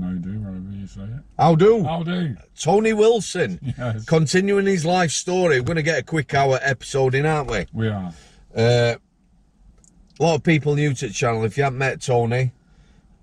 [0.00, 1.22] Do, whatever you say it.
[1.38, 1.84] How do?
[1.86, 2.36] I'll do.
[2.58, 3.60] Tony Wilson.
[3.78, 4.04] Yes.
[4.04, 5.58] Continuing his life story.
[5.60, 7.66] We're going to get a quick hour episode in, aren't we?
[7.72, 8.12] We are.
[8.56, 8.94] Uh,
[10.18, 11.44] a lot of people new to the channel.
[11.44, 12.52] If you haven't met Tony,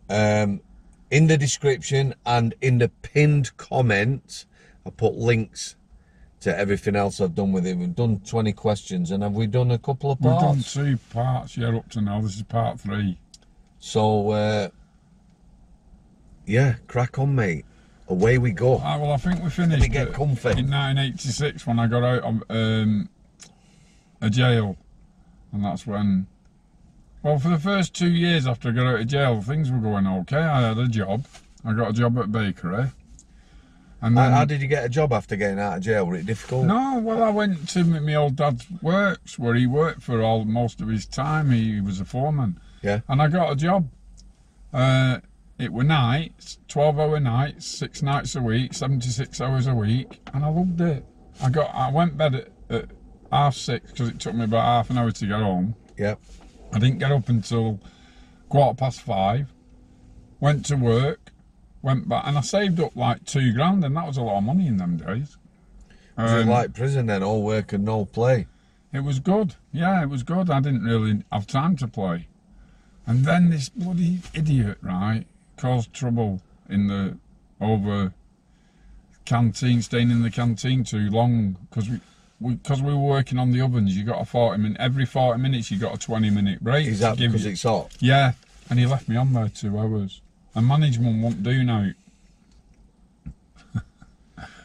[0.10, 0.62] um,
[1.10, 4.46] in the description and in the pinned comment,
[4.85, 5.76] I put links
[6.42, 7.79] to everything else I've done with him.
[7.79, 10.74] We've done 20 questions and have we done a couple of We've done parts?
[10.74, 12.19] two parts, yeah, up to now.
[12.22, 13.17] This is part three.
[13.79, 14.69] So, uh,
[16.45, 17.66] yeah, crack on, mate.
[18.07, 18.81] Away we go.
[18.84, 20.49] Ah, well, I think we finished me get comfy.
[20.49, 23.09] in 1986 when I got out of um,
[24.21, 24.75] a jail.
[25.53, 26.27] And that's when,
[27.23, 30.07] well, for the first two years after I got out of jail, things were going
[30.07, 30.38] okay.
[30.38, 31.25] I had a job.
[31.63, 32.88] I got a job at bakery.
[34.03, 36.08] And How, then, how did you get a job after getting out of jail?
[36.08, 36.66] Was it difficult?
[36.66, 40.44] no, well, I went to my my old dad's works where he worked for all
[40.44, 41.52] most of his time.
[41.52, 42.59] He was a foreman.
[42.81, 43.02] Yeah.
[43.08, 43.88] And I got a job.
[44.73, 45.19] Uh,
[45.61, 50.44] it were nights, 12 hour nights, six nights a week, 76 hours a week, and
[50.44, 51.05] I loved it.
[51.41, 52.86] I got, I went bed at, at
[53.31, 55.75] half six because it took me about half an hour to get home.
[55.97, 56.19] Yep.
[56.73, 57.80] I didn't get up until
[58.49, 59.52] quarter past five.
[60.39, 61.31] Went to work,
[61.81, 64.43] went back, and I saved up like two grand, and that was a lot of
[64.43, 65.38] money in them days.
[66.17, 67.23] Was it Um, like prison then?
[67.23, 68.47] All work and no play?
[68.93, 69.55] it was good.
[69.71, 70.49] Yeah, it was good.
[70.49, 72.27] I didn't really have time to play.
[73.08, 75.25] And then this bloody idiot, right,
[75.62, 77.17] caused trouble in the
[77.62, 78.14] over
[79.26, 82.00] canteen, staying in the canteen too long because we.
[82.44, 85.70] Because we, were working on the ovens, you got a 40 minute, every 40 minutes
[85.70, 86.88] you got a 20 minute break.
[86.88, 87.95] Give because it's hot?
[88.00, 88.32] Yeah,
[88.67, 90.22] and he left me on there two hours.
[90.56, 91.92] And management won't do now.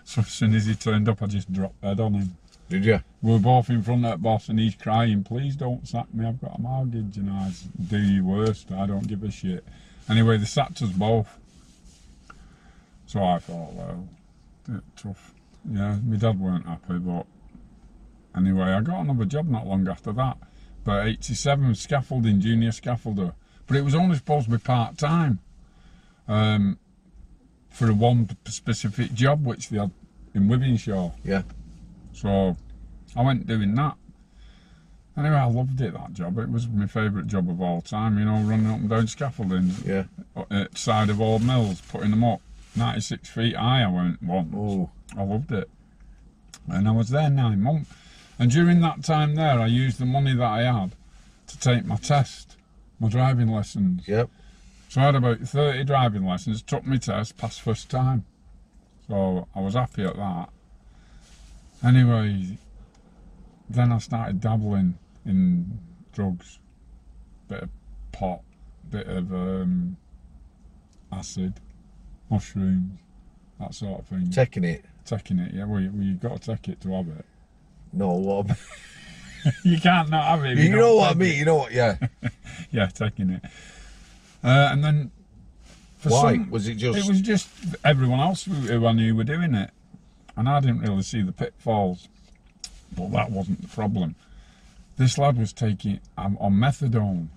[0.05, 2.39] so as soon as he turned up, I just dropped dead on him.
[2.71, 3.01] Did you?
[3.21, 6.25] We were both in front of that boss and he's crying, please don't sack me,
[6.25, 7.19] I've got a mortgage.
[7.19, 9.67] And I said, do your worst, I don't give a shit.
[10.09, 11.39] Anyway, they sacked us both.
[13.07, 14.09] So I thought, well,
[14.97, 15.33] tough.
[15.69, 17.27] Yeah, my dad weren't happy, but
[18.37, 20.39] anyway, I got another job not long after that.
[20.85, 23.35] But 87 scaffolding, junior scaffolder.
[23.67, 25.41] But it was only supposed to be part time
[26.29, 26.79] um,
[27.71, 29.91] for a one specific job, which they had
[30.35, 31.13] in Wythenshawe.
[31.25, 31.43] Yeah.
[32.13, 32.57] So
[33.17, 33.97] I went doing that.
[35.17, 36.39] Anyway, I loved it, that job.
[36.39, 39.73] It was my favourite job of all time, you know, running up and down scaffolding
[39.85, 40.05] Yeah.
[40.51, 42.43] at side of old mills, putting them up.
[42.75, 44.53] 96 feet high I went once.
[44.55, 44.91] Oh.
[45.17, 45.71] I loved it.
[46.69, 47.91] And I was there nine months.
[48.39, 50.93] And during that time there, I used the money that I had
[51.47, 52.57] to take my test,
[53.01, 54.07] my driving lessons.
[54.07, 54.29] Yep.
[54.91, 58.27] So I had about 30 driving lessons, took my test, passed first time.
[59.09, 60.51] So I was happy at that.
[61.83, 62.59] Anyway,
[63.71, 65.79] then I started dabbling in
[66.13, 66.59] drugs.
[67.49, 67.69] Bit of
[68.13, 68.41] pot,
[68.91, 69.97] bit of um,
[71.13, 71.55] acid,
[72.31, 72.99] mushrooms,
[73.61, 74.31] that sort of thing.
[74.31, 74.85] Taking it.
[75.05, 77.25] Taking it, yeah, well, you, well, you've got to take it to have it.
[77.93, 78.47] No, what?
[79.63, 80.59] You can't not have it.
[80.59, 81.29] if you know what I mean?
[81.29, 81.37] it.
[81.37, 81.73] You know what?
[81.73, 81.97] Yeah.
[82.73, 83.45] Yeah, taking it.
[84.43, 85.11] Uh, and then
[85.99, 86.33] for Why?
[86.33, 86.99] some, Was it just?
[86.99, 87.49] It was just
[87.85, 89.71] everyone else who, who I knew were doing it,
[90.37, 92.09] and I didn't really see the pitfalls.
[92.97, 94.17] But that wasn't the problem.
[94.97, 97.29] This lad was taking um, on methadone,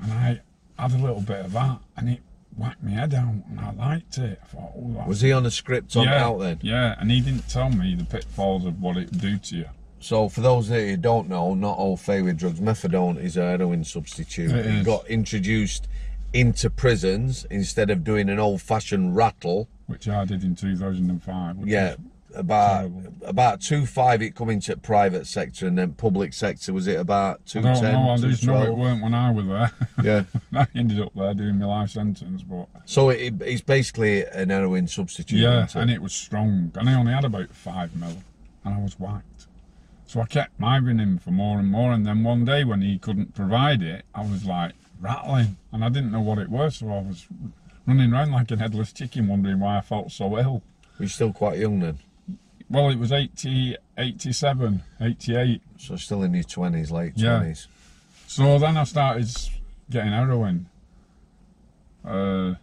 [0.00, 0.40] and I
[0.78, 2.20] had a little bit of that, and it
[2.56, 4.40] whacked my head out, and I liked it.
[4.42, 6.58] I thought, oh, Was he on a script on yeah, out then?
[6.62, 9.66] Yeah, and he didn't tell me the pitfalls of what it would do to you.
[10.00, 13.84] So for those that you don't know, not all favorite drugs, methadone is a heroin
[13.84, 14.52] substitute.
[14.52, 15.88] It got introduced
[16.32, 19.68] into prisons instead of doing an old-fashioned rattle.
[19.86, 21.56] Which I did in 2005.
[21.56, 21.96] Which Yeah,
[22.34, 22.90] about
[23.22, 27.44] about two five it come into private sector and then public sector was it about
[27.46, 27.76] two ten?
[27.76, 28.10] I don't know.
[28.10, 29.72] I just know it weren't when I was there.
[30.04, 30.22] Yeah.
[30.60, 34.86] I ended up there doing my life sentence, but So it, it's basically an heroin
[34.86, 35.38] substitute.
[35.40, 35.74] yeah, it?
[35.74, 36.70] and it was strong.
[36.76, 38.16] And I only had about five mil,
[38.64, 39.46] and I was whacked.
[40.06, 41.92] So I kept mithering him for more and more.
[41.92, 45.88] And then one day when he couldn't provide it, I was like rattling, and I
[45.88, 46.76] didn't know what it was.
[46.76, 47.26] So I was
[47.86, 50.62] running around like a headless chicken, wondering why I felt so ill.
[50.98, 51.98] You're still quite young then,
[52.70, 55.62] Well, it was 80, 87, 88.
[55.78, 57.38] so still in your twenties, late Yeah.
[57.38, 57.66] twenties.
[58.26, 59.26] So then I started
[59.90, 60.68] getting heroin,
[62.04, 62.54] uh,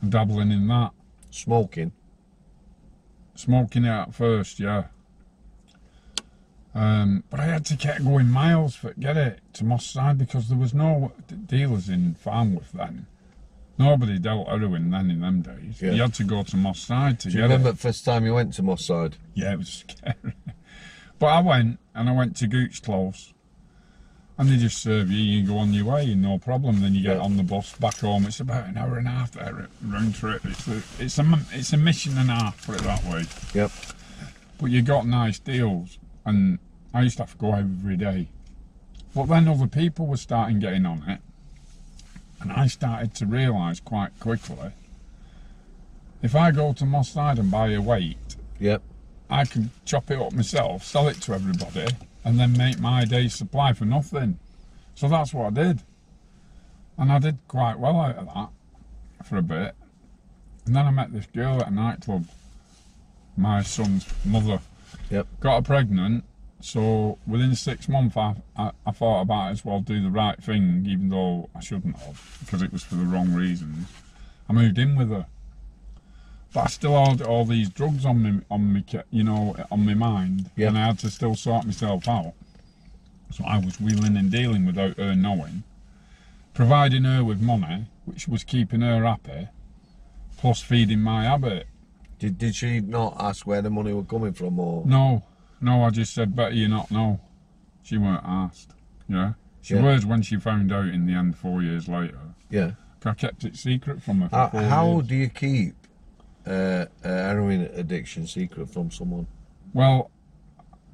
[0.00, 0.90] and dabbling in that.
[1.30, 1.92] Smoking.
[3.36, 4.84] Smoking it at first, yeah.
[6.74, 10.48] Um, but I had to keep going miles for get it to Moss Side because
[10.48, 11.12] there was no
[11.46, 13.06] dealers in Farnworth then.
[13.80, 15.80] Nobody dealt heroin then in them days.
[15.80, 15.92] Yeah.
[15.92, 17.72] You had to go to Moss Side to Do you remember it.
[17.72, 19.16] the first time you went to Moss Side?
[19.34, 20.34] Yeah, it was scary.
[21.18, 23.32] but I went and I went to Gooch Close
[24.38, 26.80] And they just serve you, you go on your way, no problem.
[26.82, 27.22] Then you get Yeah.
[27.22, 28.26] on the bus back home.
[28.26, 30.44] It's about an hour and a half there round trip.
[30.44, 33.24] It's a, it's a it's a mission and a half, put it that way.
[33.54, 33.70] Yep.
[34.58, 36.58] But you got nice deals, and
[36.92, 38.28] I used to have to go every day.
[39.14, 41.20] But then other people were starting getting on it,
[42.40, 44.72] and I started to realise quite quickly
[46.22, 48.82] if I go to Moss Side and buy a weight, Yep.
[49.30, 51.86] I can chop it up myself, sell it to everybody,
[52.24, 54.38] and then make my day's supply for nothing.
[54.94, 55.82] So that's what I did.
[56.98, 58.48] And I did quite well out of that
[59.24, 59.74] for a bit.
[60.66, 62.26] And then I met this girl at a nightclub,
[63.36, 64.60] my son's mother.
[65.10, 65.26] Yep.
[65.40, 66.24] Got her pregnant.
[66.62, 70.84] So within six months, I, I, I thought about as well do the right thing,
[70.86, 73.88] even though I shouldn't have, because it was for the wrong reasons.
[74.48, 75.26] I moved in with her.
[76.52, 79.94] But I still had all these drugs on me, on me, you know, on my
[79.94, 80.68] mind, Yeah.
[80.68, 82.32] and I had to still sort myself out.
[83.32, 85.62] So I was wheeling and dealing without her knowing,
[86.52, 89.48] providing her with money, which was keeping her happy,
[90.36, 91.68] plus feeding my habit.
[92.18, 94.84] Did, did she not ask where the money was coming from or?
[94.84, 95.22] No,
[95.60, 97.20] no, I just said better you not know.
[97.82, 98.72] She weren't asked.
[99.08, 99.82] Yeah, she Yeah.
[99.82, 102.18] was when she found out in the end four years later.
[102.50, 102.72] Yeah.
[103.04, 105.06] I kept it secret from her How, four how years.
[105.06, 105.74] do you keep
[106.46, 109.26] uh, a heroin addiction secret from someone?
[109.72, 110.10] Well,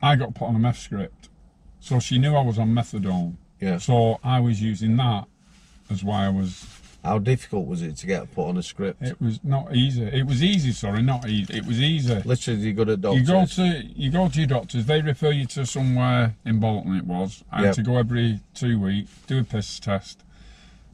[0.03, 1.29] I got put on a meth script,
[1.81, 3.37] so she knew I was on methadone.
[3.61, 3.79] Yeah.
[3.79, 5.25] So I was using that
[5.91, 6.76] as why I was.
[7.07, 9.01] How difficult was it to get put on a script?
[9.01, 10.03] It was not easy.
[10.03, 10.73] It was easy.
[10.73, 11.55] Sorry, not easy.
[11.57, 12.21] It was easy.
[12.25, 13.21] Literally, you go to doctors.
[13.21, 14.87] You go to you go to your doctors.
[14.87, 16.97] They refer you to somewhere in Bolton.
[16.97, 17.45] It was.
[17.53, 17.67] I Yep.
[17.67, 20.25] had to go every two weeks, do a piss test,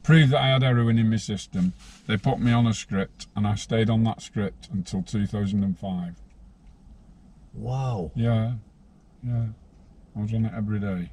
[0.03, 1.73] prove that I had heroin in my system.
[2.05, 6.13] They put me on a script, and I stayed on that script until 2005.
[7.55, 8.11] Wow.
[8.13, 8.53] Yeah,
[9.25, 9.45] yeah.
[10.15, 11.09] I was on it every day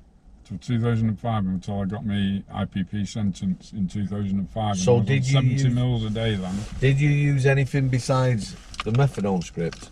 [0.50, 4.70] till 2005 until I got my IPP sentence in 2005.
[4.72, 6.54] and So I did you 70 use- mils a day then?
[6.80, 9.90] Did you use anything besides the methadone script?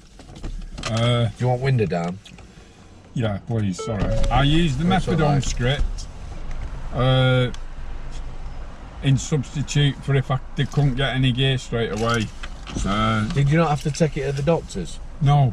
[0.91, 2.19] Uh, Do you want window down?
[3.15, 4.05] Yeah, please, sorry.
[4.31, 6.07] I used the That's methadone script
[6.95, 7.51] uh,
[9.03, 12.27] in substitute for if I they couldn't get any gear straight away.
[12.85, 14.99] Uh, Did you not have to take it to the doctors?
[15.21, 15.53] no,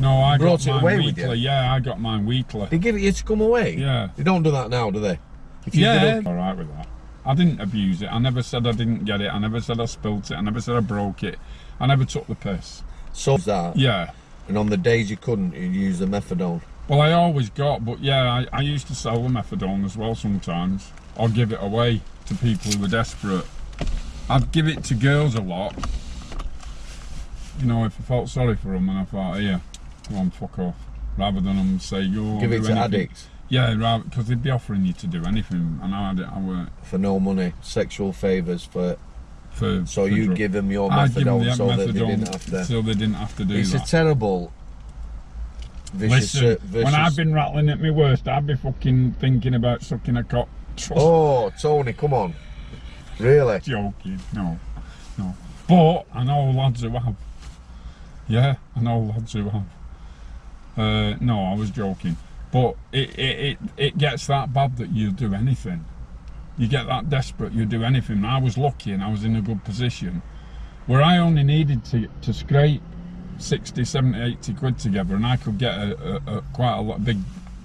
[0.00, 1.38] no, I brought got it mine away with weekly.
[1.38, 1.44] you?
[1.48, 2.66] Yeah, I got mine weekly.
[2.70, 3.76] They give it you to come away?
[3.76, 4.08] Yeah.
[4.16, 5.18] They don't do that now, do they?
[5.66, 6.86] If you Yeah, did all right with that.
[7.26, 8.06] I didn't abuse it.
[8.06, 9.28] I never said I didn't get it.
[9.32, 10.34] I never said I spilt it.
[10.36, 11.38] I never said I broke it.
[11.78, 12.82] I never took the piss.
[13.12, 14.10] so that, Yeah.
[14.48, 16.60] and on the days you couldn't, you'd use the methadone.
[16.88, 18.22] Well, I always got, but yeah,
[18.52, 22.34] I, I used to sell the methadone as well sometimes, or give it away to
[22.36, 23.44] people who were desperate.
[24.30, 25.74] I'd give it to girls a lot.
[27.58, 29.60] You know, if I felt sorry for them and I thought, here,
[30.10, 30.76] go on, fuck off.
[31.16, 32.78] Rather than them say, go Give it to anything.
[32.78, 36.70] addicts Yeah, rather because they'd be offering you to do anything, and I, I weren't
[36.84, 38.96] for no money, sexual favours for.
[39.50, 39.84] for.
[39.86, 42.28] So for you drug- give them your I'd them methadone the so that they didn't
[42.28, 42.64] have to.
[42.64, 43.60] so they didn't have to do it.
[43.60, 44.52] It's a terrible,
[45.92, 46.84] vicious, Listen, uh, vicious.
[46.84, 50.48] when I've been rattling at my worst, I'd be fucking thinking about sucking a cock.
[50.94, 52.34] Oh, Tony, come on,
[53.18, 53.58] really?
[53.60, 54.20] joking.
[54.32, 54.56] No,
[55.18, 55.34] no.
[55.68, 57.16] But I know lads who have.
[58.28, 59.64] Yeah, I know lads who have.
[60.76, 62.16] Uh, no, I was joking.
[62.52, 65.84] But it, it, it, it gets that bad that you'll do anything.
[66.56, 68.24] You get that desperate, you'll do anything.
[68.24, 70.22] I was lucky and I was in a good position
[70.86, 72.82] where I only needed to, to scrape
[73.38, 77.04] 60, 70, 80 quid together and I could get a, a, a quite a lot,
[77.04, 77.18] big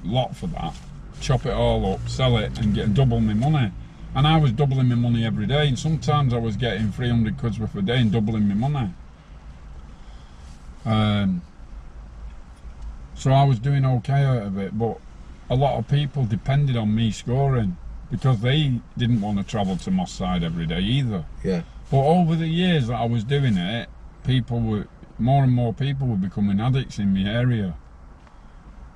[0.04, 0.76] lot for that.
[1.22, 3.72] Chop it all up, sell it and get double my money.
[4.16, 7.58] And I was doubling my money every day and sometimes I was getting 300 quid
[7.58, 8.94] worth a day and doubling my money.
[10.86, 11.42] Um,
[13.16, 15.00] so I was doing okay out of it, but
[15.50, 17.78] a lot of people depended on me scoring
[18.12, 21.26] because they didn't want to travel to Moss Side every day either.
[21.44, 21.64] Yeah.
[21.92, 23.90] But over the years that I was doing it,
[24.24, 24.88] people were
[25.20, 27.76] more and more people were becoming addicts in my area.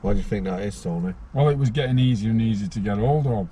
[0.02, 1.14] Why do you think that is, Tony?
[1.34, 3.50] Well, it was getting easier and easier to get hold of.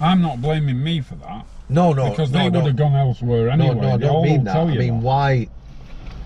[0.00, 2.58] I'm not blaming me for that No, no, because no, they no.
[2.58, 3.74] would have gone elsewhere anyway.
[3.74, 4.56] No, no, I don't mean that.
[4.56, 5.02] I mean, that.
[5.02, 5.48] why?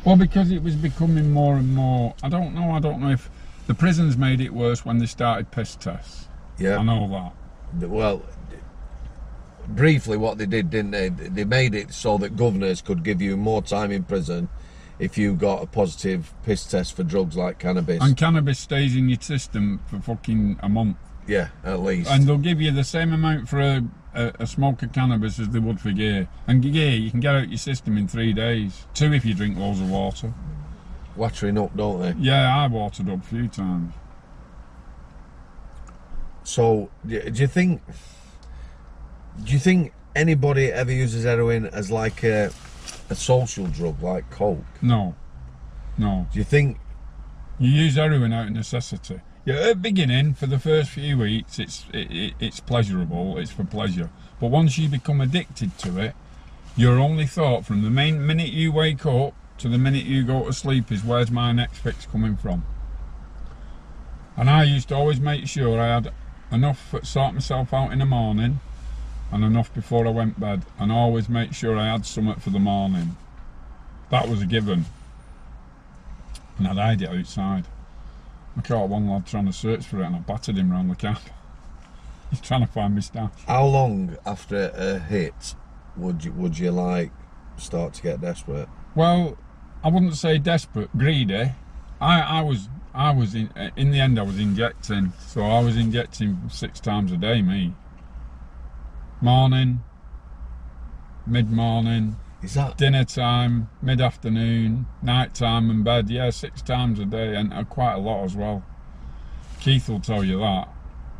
[0.06, 2.14] Well, because it was becoming more and more.
[2.22, 2.70] I don't know.
[2.70, 3.28] I don't know if
[3.66, 6.28] the prisons made it worse when they started piss tests.
[6.58, 6.82] I Yeah.
[6.82, 7.32] know
[7.80, 7.88] that.
[7.88, 8.22] Well,
[9.66, 11.08] briefly, what they did, didn't they?
[11.08, 14.48] They made it so that governors could give you more time in prison
[15.00, 17.98] if you got a positive piss test for drugs like cannabis.
[18.00, 20.96] And cannabis stays in your system for fucking a month,
[21.26, 22.08] yeah, at least.
[22.10, 23.82] and they'll give you the same amount for a,
[24.16, 26.28] a, a smoke of cannabis as they would for gear.
[26.48, 28.86] And gear you can get out your system in three days.
[28.94, 30.32] Two if you drink loads of water.
[31.14, 32.14] Watering up, don't they?
[32.18, 33.94] Yeah, I watered up a few times.
[36.42, 37.82] So, do do you think?
[39.42, 42.50] Do you think anybody ever uses heroin as like a
[43.10, 44.64] a social drug, like coke?
[44.82, 45.14] No,
[45.98, 46.26] no.
[46.32, 46.78] Do you think?
[47.58, 49.20] You use heroin out of necessity.
[49.46, 53.38] Yeah, at the beginning, for the first few weeks, it's it, it, it's pleasurable.
[53.38, 54.10] It's for pleasure.
[54.40, 56.16] But once you become addicted to it,
[56.76, 60.44] your only thought from the main minute you wake up to the minute you go
[60.44, 62.64] to sleep is where's my next fix coming from.
[64.36, 66.12] And I used to always make sure I had
[66.50, 68.58] enough to sort myself out in the morning
[69.30, 72.58] and enough before I went bed, and always make sure I had something for the
[72.58, 73.16] morning.
[74.10, 74.86] That was a given.
[76.58, 77.64] And I'd hide it outside.
[78.56, 80.96] I caught one lad trying to search for it and I battered him round the
[80.96, 81.20] camp.
[82.30, 83.30] He's trying to find my stash.
[83.46, 85.54] How long after a hit
[85.96, 87.12] would you would you like
[87.56, 88.68] start to get desperate?
[88.94, 89.38] Well,
[89.84, 91.52] I wouldn't say desperate, greedy.
[92.00, 95.76] I, I was I was in in the end I was injecting, so I was
[95.76, 97.74] injecting six times a day, me.
[99.20, 99.82] Morning,
[101.26, 106.98] mid morning, Is that dinner time, mid afternoon, night time and bed, yeah, six times
[107.00, 108.64] a day and uh, quite a lot as well.
[109.60, 110.68] Keith will tell you that.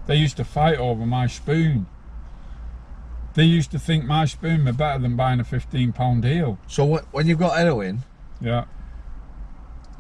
[0.06, 1.87] They used to fight over my spoon.
[3.35, 6.59] They used to think my spoon were better than buying a fifteen pound deal.
[6.68, 6.97] so?
[6.97, 8.02] wh- When you've got heroin,
[8.40, 8.64] Yeah.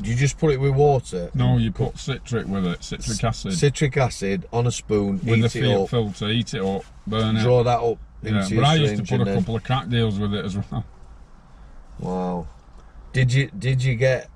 [0.00, 1.30] do you just put it with water?
[1.34, 3.52] No, you put citric with it, citric acid.
[3.54, 7.42] citric acid on a spoon, with it fil- filter, eat it up, burn it.
[7.42, 10.32] draw that up yeah, but I used to put a couple of crack deals with
[10.34, 10.84] it as well.
[11.98, 12.46] Wow.
[13.12, 14.28] Did you did you get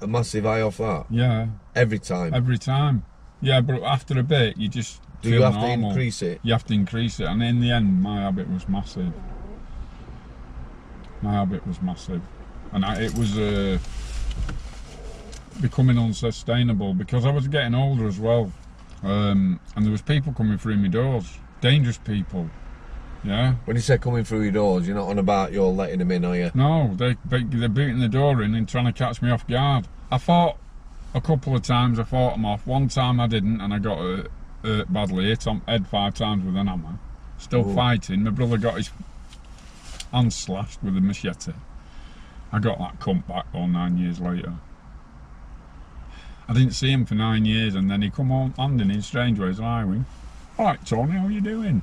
[0.00, 2.34] a massive high off that Yeah, every time?
[2.34, 3.04] every time.
[3.40, 5.76] Yeah, but after a bit, you just Do you have normal.
[5.82, 6.40] to increase it?
[6.42, 9.12] You have to increase it, and in the end, my habit was massive.
[11.20, 12.22] My habit was massive,
[12.72, 13.78] and I, it was uh,
[15.60, 18.50] becoming unsustainable because I was getting older as well,
[19.02, 22.48] um, and there was people coming through my doors, dangerous people.
[23.24, 23.54] Yeah.
[23.64, 26.24] When you say coming through your doors, you're not on about you're letting them in,
[26.24, 26.50] are you?
[26.54, 29.86] No, they, they they're beating the door in and trying to catch me off guard.
[30.10, 30.58] I fought
[31.14, 31.98] a couple of times.
[31.98, 32.66] I fought them off.
[32.66, 34.30] One time I didn't, and I got hurt,
[34.64, 35.26] hurt badly.
[35.26, 36.98] Hit on head five times with an hammer.
[37.38, 37.74] Still Ooh.
[37.74, 38.24] fighting.
[38.24, 38.90] My brother got his
[40.12, 41.52] hand slashed with a machete.
[42.50, 44.54] I got that cunt back all nine years later.
[46.48, 49.60] I didn't see him for nine years, and then he come on landing in Strangeways.
[49.60, 50.06] I went,
[50.58, 51.82] "All right, Tony, how are you doing?"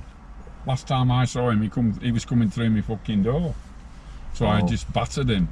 [0.66, 3.54] Last time I saw him, he come he was coming through my fucking door.
[4.34, 4.66] So I Oh.
[4.66, 5.48] just battered him.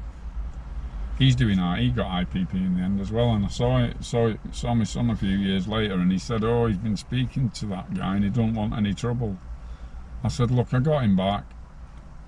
[1.19, 1.79] He's doing that.
[1.81, 4.05] He got IPP in the end as well, and I saw it.
[4.05, 6.97] Saw it, saw my son a few years later, and he said, "Oh, he's been
[6.97, 9.37] speaking to that guy, and he don't want any trouble."
[10.23, 11.45] I said, "Look, I got him back.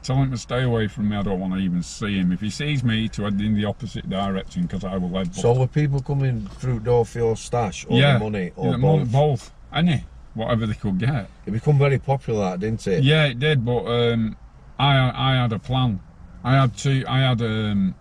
[0.03, 1.17] Tell him to stay away from me.
[1.17, 2.33] I don't want to even see him.
[2.33, 5.53] If he sees me, to head in the opposite direction, because I will head." So
[5.53, 9.13] were people coming through door for your stash or yeah, the money or yeah, both?
[9.13, 10.05] both, any,
[10.41, 11.29] whatever they could get.
[11.47, 13.05] It become very popular, didn't it?
[13.05, 14.37] Yeah, it did, but um,
[14.79, 16.01] I I had a plan.
[16.43, 17.05] I had two.
[17.07, 17.95] I had um,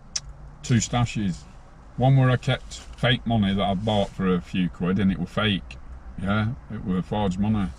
[0.64, 1.40] two stashes.
[1.98, 5.20] One where I kept fake money that I bought for a few quid, and it
[5.20, 5.78] were fake.
[6.22, 7.70] Yeah, it were forged money,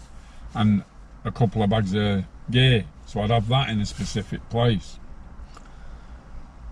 [0.54, 0.84] and
[1.24, 2.84] a couple of bags of gear.
[3.06, 4.98] So I'd have that in a specific place.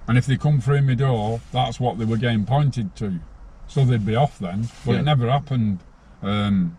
[0.06, 3.20] And if they come through my door, that's what they were getting pointed to.
[3.66, 4.68] So they'd be off then.
[4.86, 4.98] But Yeah.
[5.00, 5.80] it never happened.
[6.22, 6.78] Um,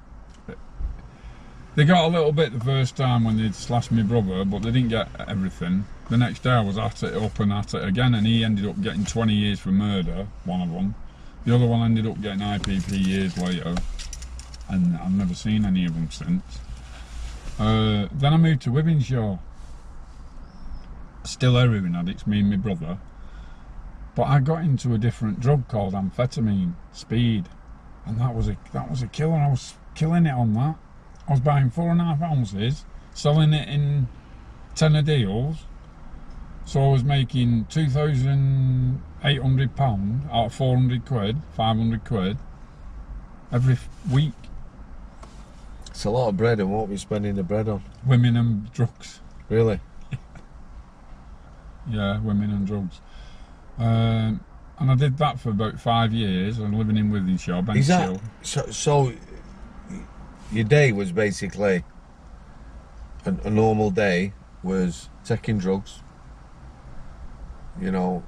[1.79, 4.69] they got a little bit the first time when they'd slashed my brother, but they
[4.69, 5.85] didn't get everything.
[6.09, 8.65] The next day I was at it up and at it again, and he ended
[8.65, 10.93] up getting 20 years for murder, one of them.
[11.45, 13.75] The other one ended up getting IPP years later,
[14.67, 16.43] and I've never seen any of them since.
[17.57, 19.39] Uh, then I moved to Wythenshawe.
[21.23, 22.97] Still heroin addicts, me and my brother.
[24.15, 27.47] But I got into a different drug called amphetamine, speed,
[28.05, 29.37] and that was a that was a killer.
[29.37, 30.75] I was killing it on that.
[31.29, 34.07] I was buying four and a half ounces, selling it in
[34.73, 35.57] tenner deals.
[36.65, 41.77] So I was making two thousand eight hundred pound out of four hundred quid, five
[41.77, 42.37] hundred quid
[43.51, 43.77] every
[44.11, 44.33] week.
[45.87, 47.83] It's a lot of bread, and what were you spending the bread on?
[48.05, 49.19] Women and drugs.
[49.49, 49.79] Really?
[51.89, 53.01] Yeah, women and drugs.
[53.79, 54.41] Um,
[54.77, 56.59] and I did that for about five years.
[56.59, 58.69] I'm living in Wythenshawe, Bench Is that so?
[58.69, 59.11] So
[60.51, 61.83] your day was basically
[63.25, 66.01] a, a normal day was taking drugs.
[67.79, 68.23] You know,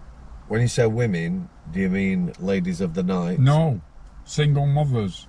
[0.47, 3.39] when you say women, do you mean ladies of the night?
[3.39, 3.81] No,
[4.25, 5.27] single mothers,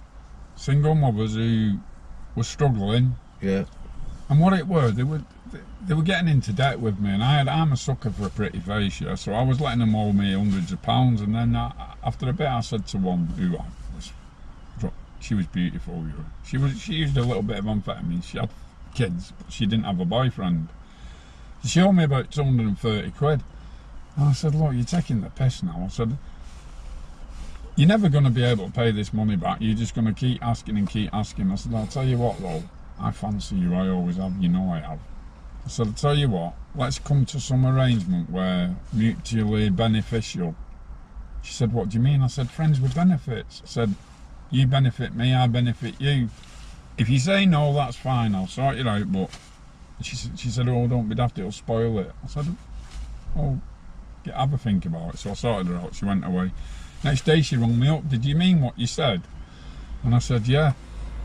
[0.54, 1.78] single mothers who
[2.36, 3.64] were struggling, Yeah.
[4.28, 5.22] and what it were, they were
[5.86, 8.30] they were getting into debt with me, and I had, I'm a sucker for a
[8.30, 9.16] pretty face, yeah.
[9.16, 11.72] So I was letting them owe me hundreds of pounds, and then I,
[12.04, 13.72] after a bit, I said to one who I was
[15.22, 15.94] she was beautiful.
[15.94, 16.24] you know.
[16.44, 16.80] She was.
[16.80, 18.24] She used a little bit of amphetamine.
[18.24, 18.50] She had
[18.94, 20.68] kids, but she didn't have a boyfriend.
[21.64, 23.42] She owed me about 230 quid.
[24.16, 25.82] And I said, look, you're taking the piss now.
[25.84, 26.18] I said,
[27.76, 29.58] you're never going to be able to pay this money back.
[29.60, 31.50] You're just going to keep asking and keep asking.
[31.50, 32.64] I said, I'll tell you what, though.
[33.00, 33.74] I fancy you.
[33.74, 34.36] I always have.
[34.38, 34.98] You know I have.
[35.64, 36.54] I said, I'll tell you what.
[36.74, 40.54] Let's come to some arrangement where mutually beneficial.
[41.42, 42.22] She said, what do you mean?
[42.22, 43.62] I said, friends with benefits.
[43.64, 43.94] I said,
[44.52, 46.28] you benefit me, I benefit you.
[46.98, 48.34] If you say no, that's fine.
[48.34, 49.10] I'll sort it out.
[49.10, 49.30] But
[50.02, 51.38] she, she said, oh, don't be daft.
[51.38, 52.12] It'll spoil it.
[52.22, 52.46] I said,
[53.36, 53.58] oh,
[54.24, 55.18] get, have a think about it.
[55.18, 55.94] So I sorted her out.
[55.94, 56.52] She went away.
[57.02, 58.08] Next day she rung me up.
[58.08, 59.22] Did you mean what you said?
[60.04, 60.74] And I said, yeah.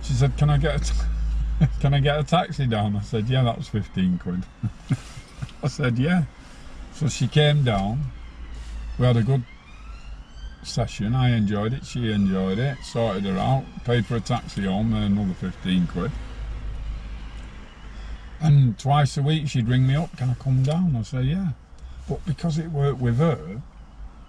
[0.01, 0.91] She said, can I get
[1.81, 2.95] can I get a taxi down?
[2.95, 4.43] I said, yeah, that was 15 quid.
[5.63, 6.23] I said, yeah.
[6.93, 8.11] So she came down.
[8.97, 9.43] We had a good
[10.67, 11.15] session.
[11.15, 11.85] I enjoyed it.
[11.85, 12.77] She enjoyed it.
[12.83, 13.65] Sorted her out.
[13.85, 14.93] Paid for a taxi home.
[14.93, 16.11] Another 15 quid.
[18.39, 20.15] And twice a week she'd ring me up.
[20.17, 20.95] Can I come down?
[20.95, 21.49] I say, yeah.
[22.07, 23.61] But because it worked with her,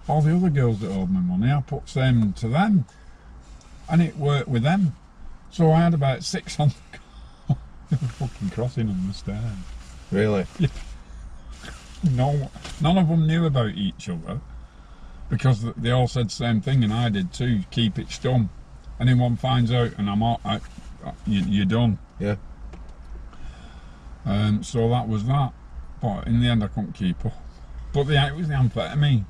[0.08, 2.86] all the other girls that owed me money, I put them to them.
[3.90, 4.96] And it worked with them.
[5.50, 6.72] So I had about six on
[7.90, 9.42] the fucking crossing on the stairs.
[10.10, 10.46] Really?
[12.12, 12.48] No,
[12.80, 14.40] none of them knew about each other
[15.28, 17.60] because they all said the same thing, and I did too.
[17.70, 18.48] Keep it stum.
[19.00, 20.60] Anyone finds out, and I'm all, I,
[21.26, 21.98] you, you're done.
[22.18, 22.36] Yeah.
[24.24, 25.52] Um, so that was that.
[26.00, 27.32] But in the end, I couldn't keep up.
[27.92, 29.24] But the it was the amphetamine.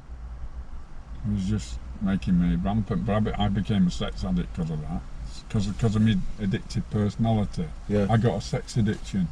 [1.26, 3.06] It was just making me rampant.
[3.06, 5.02] But I, be, I became a sex addict because of that.
[5.46, 7.66] Because because of my addictive personality.
[7.88, 8.06] Yeah.
[8.10, 9.28] I got a sex addiction.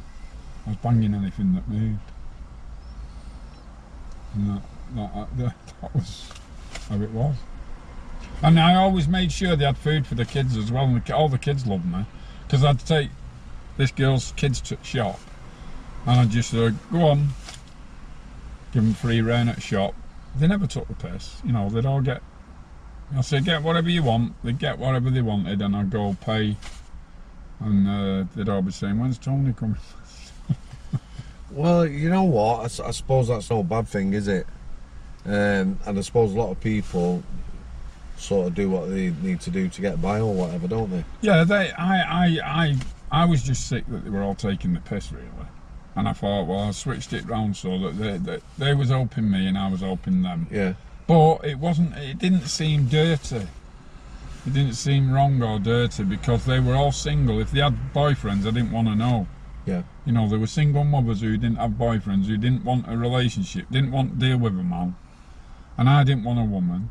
[0.65, 1.99] I was banging anything that moved.
[4.35, 4.61] And that,
[4.95, 6.31] that, that, that was
[6.89, 7.35] how it was.
[8.41, 10.85] And I always made sure they had food for the kids as well.
[10.85, 12.05] And all the kids loved me.
[12.45, 13.09] Because I'd take
[13.77, 15.19] this girl's kids to shop.
[16.05, 17.29] And I'd just uh, go on,
[18.71, 19.95] give them free reign at shop.
[20.37, 21.41] They never took the piss.
[21.43, 22.21] You know, they'd all get.
[23.15, 24.33] I'd say, get whatever you want.
[24.43, 26.57] They'd get whatever they wanted, and I'd go pay.
[27.59, 29.77] And uh, they'd all be saying, when's Tony coming?
[31.49, 32.79] Well, you know what?
[32.81, 34.45] I suppose that's no bad thing, is it?
[35.27, 37.21] Um, and I suppose a lot of people
[38.17, 41.03] sort of do what they need to do to get by or whatever, don't they?
[41.21, 41.71] Yeah, they.
[41.71, 42.75] I, I, I,
[43.11, 45.27] I was just sick that they were all taking the piss, really.
[45.95, 49.29] And I thought, well, I switched it round so that they, they, they was helping
[49.31, 50.47] me and I was helping them.
[50.51, 50.73] Yeah.
[51.07, 51.97] But it wasn't.
[51.97, 53.47] It didn't seem dirty.
[54.45, 57.39] It didn't seem wrong or dirty because they were all single.
[57.39, 59.27] If they had boyfriends, I didn't want to know.
[59.65, 59.83] Yeah.
[60.05, 63.65] You know, there were single mothers who didn't have boyfriends, who didn't want a relationship,
[63.69, 64.95] didn't want to deal with a man,
[65.77, 66.89] and I didn't want a woman.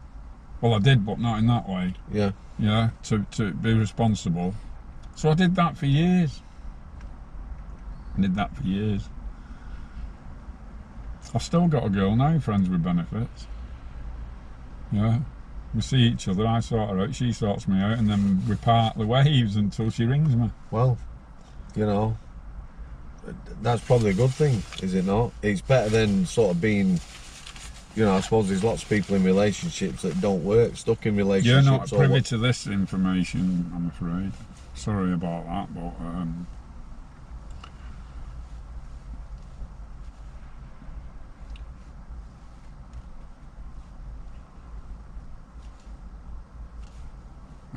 [0.61, 1.95] Well, I did, but not in that way.
[2.13, 2.33] Yeah.
[2.59, 4.55] Yeah, to to be responsible.
[5.15, 6.41] So I did that for years.
[8.17, 9.09] I did that for years.
[11.35, 13.47] I've still got a girl now, friends with benefits.
[14.93, 15.19] Yeah.
[15.75, 18.55] We see each other, I sort her out, she sorts me out, and then we
[18.57, 20.51] part the waves until she rings me.
[20.71, 20.97] Well,
[21.75, 22.17] you know,
[23.61, 25.33] that's probably a good thing, is it not?
[25.43, 26.99] It's better than sort of being,
[27.97, 31.17] you know, I suppose there's lots of people in relationships that don't work, stuck in
[31.17, 31.67] relationships.
[31.67, 34.33] You're not privy to this information, I'm afraid.
[34.75, 36.47] Sorry about that, but um,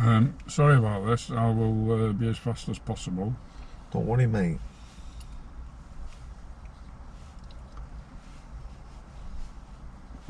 [0.01, 1.31] um, sorry about this.
[1.31, 3.33] I will uh, be as fast as possible.
[3.91, 4.57] Don't worry, mate.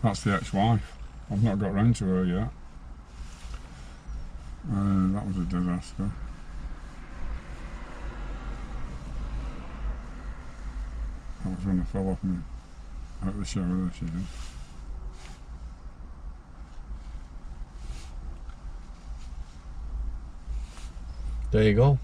[0.01, 0.97] That's the ex-wife.
[1.29, 2.49] I've not got round to her yet.
[4.71, 6.09] Uh, that was a disaster.
[11.43, 12.37] That was when I fell off me
[13.25, 14.13] out the shower there, she did.
[21.51, 21.99] There you go.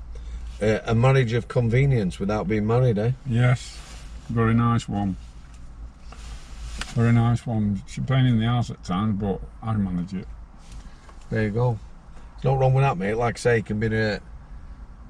[0.61, 3.11] Uh, a marriage of convenience without being married, eh?
[3.27, 3.77] Yes,
[4.29, 5.17] very nice one.
[6.95, 7.83] Very nice one.
[7.87, 10.25] She's a pain in the ass at times, but I manage it.
[11.29, 11.77] There you go.
[12.35, 13.15] There's not wrong with that, mate.
[13.15, 14.21] Like I say, it can be a,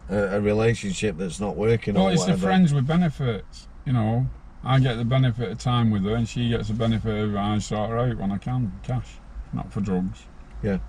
[0.09, 3.67] a, a relationship that's not working Well, it's the friends with benefits.
[3.85, 4.25] You know,
[4.63, 7.59] I get the benefit of time with her, and she gets the benefit of I
[7.59, 9.17] sort her out when I can, cash,
[9.53, 10.23] not for drugs.
[10.63, 10.79] Yeah.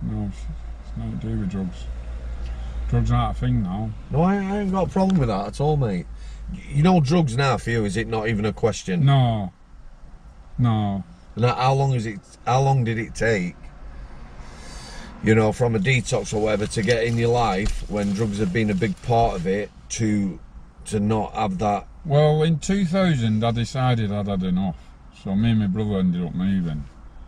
[0.00, 0.38] No, it's,
[0.86, 1.84] it's nothing to do with drugs.
[2.88, 3.90] Drugs aren't a thing now.
[4.10, 6.06] No, I, I ain't got a problem with that at all, mate.
[6.70, 9.04] You know, drugs now for you, is it not even a question?
[9.04, 9.52] No,
[10.58, 11.04] no.
[11.34, 12.18] And how- how long is it?
[12.46, 13.56] How long did it take
[15.26, 18.52] you know, from a detox or whatever to get in your life when drugs have
[18.52, 20.38] been a big part of it to
[20.84, 21.84] to not have that.
[22.04, 24.76] Well, in 2000, I decided I'd had enough.
[25.24, 26.84] So me and my brother ended up moving.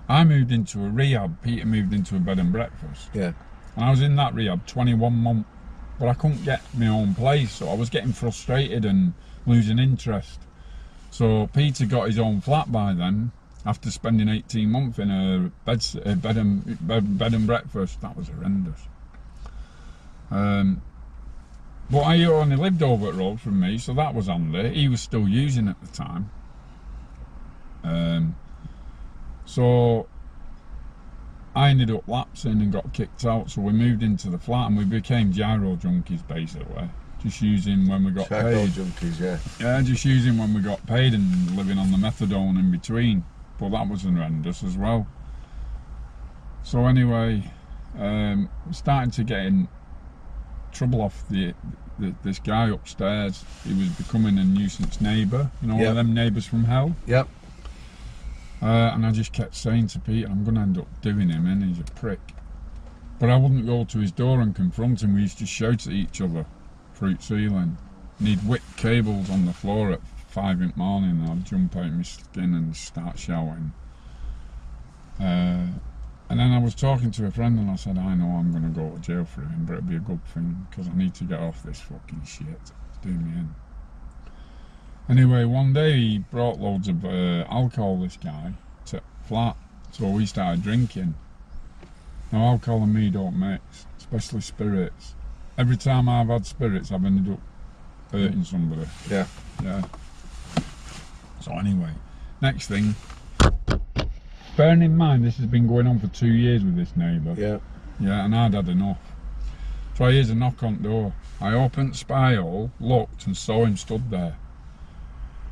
[0.08, 1.42] I moved into a rehab.
[1.42, 3.10] Peter moved into a bed and breakfast.
[3.12, 3.32] Yeah.
[3.74, 5.48] And I was in that rehab 21 months,
[5.98, 7.50] but I couldn't get my own place.
[7.50, 9.12] So I was getting frustrated and
[9.44, 10.38] losing interest.
[11.10, 13.32] So Peter got his own flat by then
[13.66, 18.00] after spending 18 months in a bed, a bed, and, bed, bed and breakfast.
[18.00, 18.80] That was horrendous.
[20.30, 20.82] Um,
[21.90, 24.74] but I only lived over at road from me, so that was handy.
[24.74, 26.30] He was still using at the time.
[27.82, 28.36] Um,
[29.46, 30.06] so
[31.54, 33.50] I ended up lapsing and got kicked out.
[33.50, 36.90] So we moved into the flat and we became giro junkies basically.
[37.22, 38.68] Just using when we got paid.
[38.68, 39.38] junkies, yeah.
[39.60, 43.24] Yeah, just using when we got paid and living on the methadone in between.
[43.58, 45.06] But that was horrendous as well.
[46.62, 47.42] So anyway,
[47.98, 49.68] um, starting to get in
[50.70, 51.54] trouble off the,
[51.98, 53.44] the this guy upstairs.
[53.66, 55.50] He was becoming a nuisance neighbour.
[55.60, 56.94] You know, one of them neighbours from hell.
[57.06, 57.28] Yep.
[58.62, 61.46] Uh, and I just kept saying to Peter, I'm going to end up doing him
[61.46, 62.20] and He's a prick.
[63.18, 65.14] But I wouldn't go to his door and confront him.
[65.14, 66.44] We used to shout at each other
[67.00, 67.76] the ceiling.
[68.18, 68.40] And he'd
[68.76, 71.24] cables on the floor at five in the morning.
[71.28, 73.72] I'll jump out my skin and start shouting.
[75.20, 75.66] Uh,
[76.30, 78.62] and then I was talking to a friend and I said, I know I'm going
[78.62, 81.14] to go to jail for him, but it'll be a good thing because I need
[81.14, 82.72] to get off this fucking shit.
[83.02, 83.54] Doing me in.
[85.08, 88.52] Anyway, one day he brought loads of uh, alcohol, this guy,
[88.86, 89.56] to flat.
[89.92, 91.14] So we started drinking.
[92.30, 95.14] Now, alcohol and me don't mix, especially spirits.
[95.58, 97.40] Every time I've had spirits, I've ended up
[98.12, 98.86] hurting somebody.
[99.10, 99.26] Yeah.
[99.62, 99.82] Yeah.
[101.40, 101.90] So anyway,
[102.40, 102.94] next thing.
[104.56, 107.34] Bearing in mind this has been going on for two years with this neighbour.
[107.36, 107.58] Yeah.
[108.00, 108.98] Yeah, and I'd had enough.
[109.94, 111.12] So I hears a knock on the door.
[111.40, 114.36] I opened the spy hole, looked, and saw him stood there.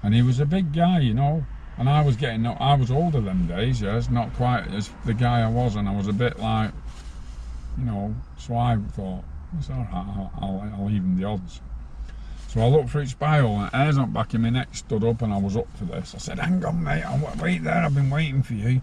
[0.05, 1.45] And he was a big guy, you know.
[1.79, 5.42] And I was getting, I was older them days, yes, not quite as the guy
[5.42, 6.71] I was, and I was a bit like,
[7.77, 8.14] you know.
[8.38, 9.25] So I thought,
[9.59, 11.61] it's all right, I'll, I'll, I'll even the odds.
[12.48, 15.20] So I looked the spy hole, and hairs on back of my neck stood up,
[15.20, 16.14] and I was up for this.
[16.14, 17.85] I said, "Hang on, mate, I'll wait there.
[17.85, 18.82] I've been waiting for you."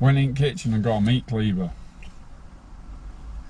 [0.00, 1.70] Went in kitchen and got a meat cleaver.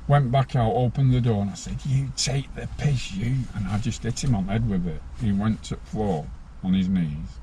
[0.07, 3.67] Went back out, opened the door, and I said, "You take the piss, you!" And
[3.69, 5.03] I just hit him on the head with it.
[5.21, 6.27] He went to floor
[6.63, 7.41] on his knees,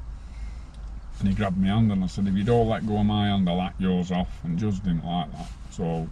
[1.19, 3.28] and he grabbed my hand, and I said, "If you don't let go of my
[3.28, 5.52] hand, I'll hack yours off." And Judge didn't like that.
[5.71, 6.08] So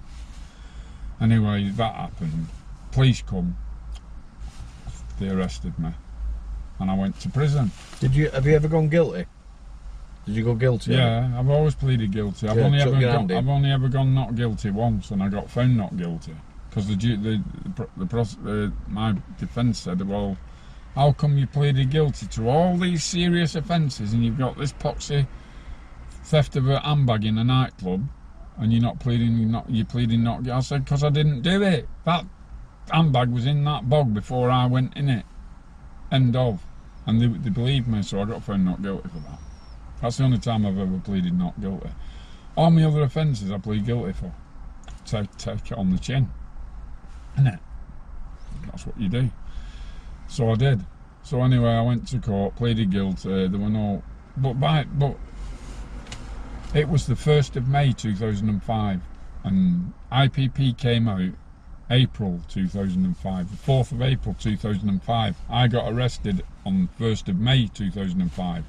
[1.22, 2.48] anyway, that happened.
[2.92, 3.58] Police come.
[5.20, 5.92] They arrested me,
[6.80, 7.72] and I went to prison.
[8.00, 9.26] Did you have you ever gone guilty?
[10.26, 10.94] Did you go guilty?
[10.94, 12.48] Yeah, I've always pleaded guilty.
[12.48, 13.32] I've Yeah, only ever gone.
[13.32, 16.36] I've only ever gone not guilty once, and I got found not guilty
[16.70, 17.42] because the the
[17.98, 18.06] the,
[18.44, 20.38] the my defence said, well,
[20.96, 25.28] how come you pleaded guilty to all these serious offences and you've got this poxy
[26.24, 28.08] theft of a handbag in a nightclub,
[28.58, 30.52] and you're not pleading not you're pleading not guilty?
[30.52, 31.88] I said because I didn't do it.
[32.06, 32.26] That
[32.92, 35.26] handbag was in that bog before I went in it.
[36.12, 36.64] End of.
[37.06, 39.40] And they, they believed me, so I got found not guilty for that.
[40.02, 41.90] That's the only time I've ever pleaded not guilty.
[42.56, 44.34] All my other offences I plead guilty for.
[45.06, 46.30] Take, take it on the chin.
[47.38, 47.60] Innit?
[48.66, 49.32] That's what you do.
[50.28, 50.86] So I did.
[51.24, 53.48] So anyway, I went to court, pleaded guilty.
[53.48, 54.04] There were no,
[54.38, 55.16] but by but
[56.74, 59.02] it was the first of May 2005,
[59.44, 61.32] and IPP came out
[61.90, 63.52] April 2005.
[63.52, 65.36] The 4th of April 2005.
[65.50, 68.64] I got arrested on 1st of May 2005.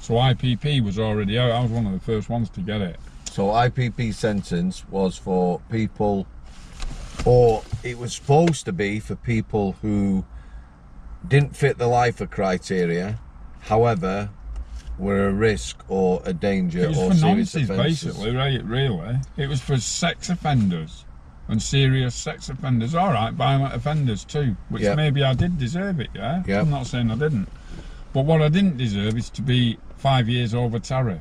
[0.00, 1.52] So IPP was already out.
[1.52, 2.98] I was one of the first ones to get it.
[3.30, 6.26] So IPP sentence was for people,
[7.24, 10.24] or it was supposed to be for people who
[11.26, 13.20] didn't fit the lifer criteria,
[13.60, 14.30] however,
[14.98, 17.76] were a risk or a danger It was or for serious offences.
[17.76, 18.62] basically, right?
[18.64, 21.04] Really, it was for sex offenders
[21.48, 22.94] and serious sex offenders.
[22.94, 24.94] All right, violent offenders too, which Yeah.
[24.94, 26.10] maybe I did deserve it.
[26.14, 26.60] Yeah, Yeah.
[26.60, 27.48] I'm not saying I didn't,
[28.12, 31.20] but what I didn't deserve is to be five years over tariff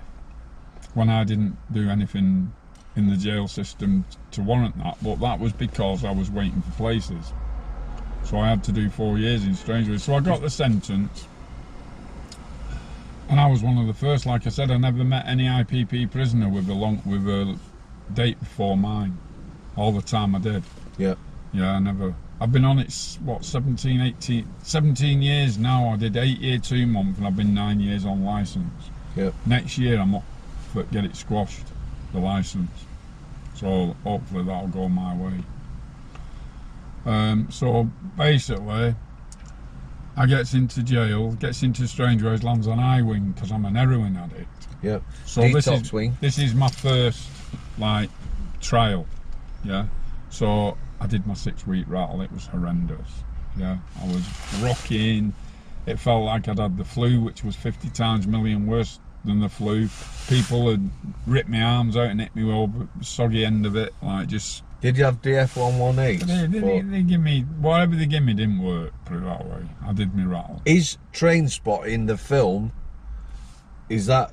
[0.94, 2.52] when I didn't do anything
[2.96, 4.98] in the jail system to warrant that.
[5.02, 7.32] But that was because I was waiting for places,
[8.24, 10.04] so I had to do four years in Strangeways.
[10.04, 11.28] So I got the sentence.
[13.32, 14.26] And I was one of the first.
[14.26, 17.58] Like I said, I never met any IPP prisoner with a long with a
[18.13, 19.17] date before mine.
[19.78, 20.63] All the time I did.
[20.98, 21.15] Yeah.
[21.54, 22.13] Yeah, I never.
[22.41, 25.88] I've been on it what 17, 18, 17 years now.
[25.88, 28.89] I did eight year two month, and I've been nine years on license.
[29.15, 29.32] Yeah.
[29.46, 30.26] Next year I'm up
[30.74, 31.67] for get it squashed,
[32.12, 32.86] the license.
[33.56, 35.44] So hopefully that'll go my way.
[37.06, 38.94] Um, so basically,
[40.22, 44.16] I gets into jail, gets into Strangeways, lands on I wing because I'm an heroin
[44.16, 44.68] addict.
[44.84, 45.02] Yep.
[45.26, 46.16] So this is wing.
[46.22, 47.28] this is my first
[47.80, 48.12] like
[48.60, 49.08] trial,
[49.64, 49.88] yeah.
[50.30, 52.22] So I did my six week rattle.
[52.22, 53.10] It was horrendous.
[53.58, 55.34] Yeah, I was rocking.
[55.88, 59.50] It felt like I'd had the flu, which was 50 times million worse than the
[59.50, 59.90] flu.
[60.28, 60.88] People had
[61.26, 64.62] ripped my arms out and hit me over the soggy end of it, like just.
[64.82, 66.22] Did you have DF one one eight?
[66.22, 68.91] They, they, they, they give me whatever they give me didn't work.
[69.06, 69.63] Put it that way.
[69.86, 70.62] I did me rattle.
[70.65, 72.72] Is Trainspotting the film?
[73.89, 74.32] Is that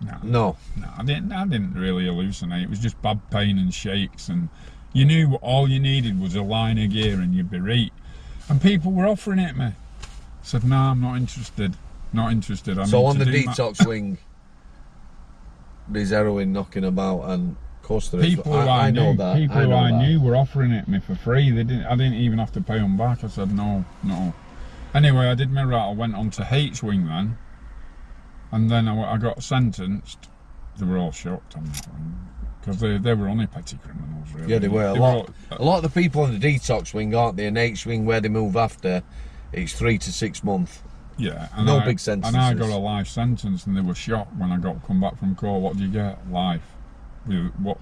[0.00, 0.18] No.
[0.22, 0.56] no?
[0.76, 1.32] No, I didn't.
[1.32, 2.64] I didn't really hallucinate.
[2.64, 4.48] It was just bad pain and shakes, and
[4.92, 7.92] you knew all you needed was a line of gear, and you'd be right.
[8.48, 9.66] And people were offering it me.
[9.66, 9.74] I
[10.42, 11.76] said, "No, I'm not interested.
[12.12, 14.18] Not interested." I so on the detox wing,
[15.88, 18.34] there's heroin knocking about, and of course there is.
[18.34, 19.36] people who I, I, I know knew, that.
[19.36, 19.98] people I who I that.
[19.98, 21.50] knew were offering it me for free.
[21.50, 21.84] They didn't.
[21.84, 23.22] I didn't even have to pay them back.
[23.22, 24.32] I said, "No, no."
[24.94, 25.94] Anyway, I did my rattle.
[25.94, 27.36] Went on to H wing then,
[28.52, 30.30] and then I, I got sentenced.
[30.78, 32.28] They were all shocked on that one
[32.60, 34.50] because they, they were only petty criminals, really.
[34.50, 34.86] Yeah, they were.
[34.88, 35.14] A They lot,
[35.50, 37.46] all- a lot of the people on the detox wing, aren't they?
[37.46, 39.02] And H wing, where they move after,
[39.52, 40.80] it's three to six months.
[41.18, 44.34] Yeah, and No I, big And I got a life sentence, and they were shocked
[44.36, 45.60] when I got come back from court.
[45.60, 46.18] What do you get?
[46.30, 46.73] Life.
[47.26, 47.78] With what?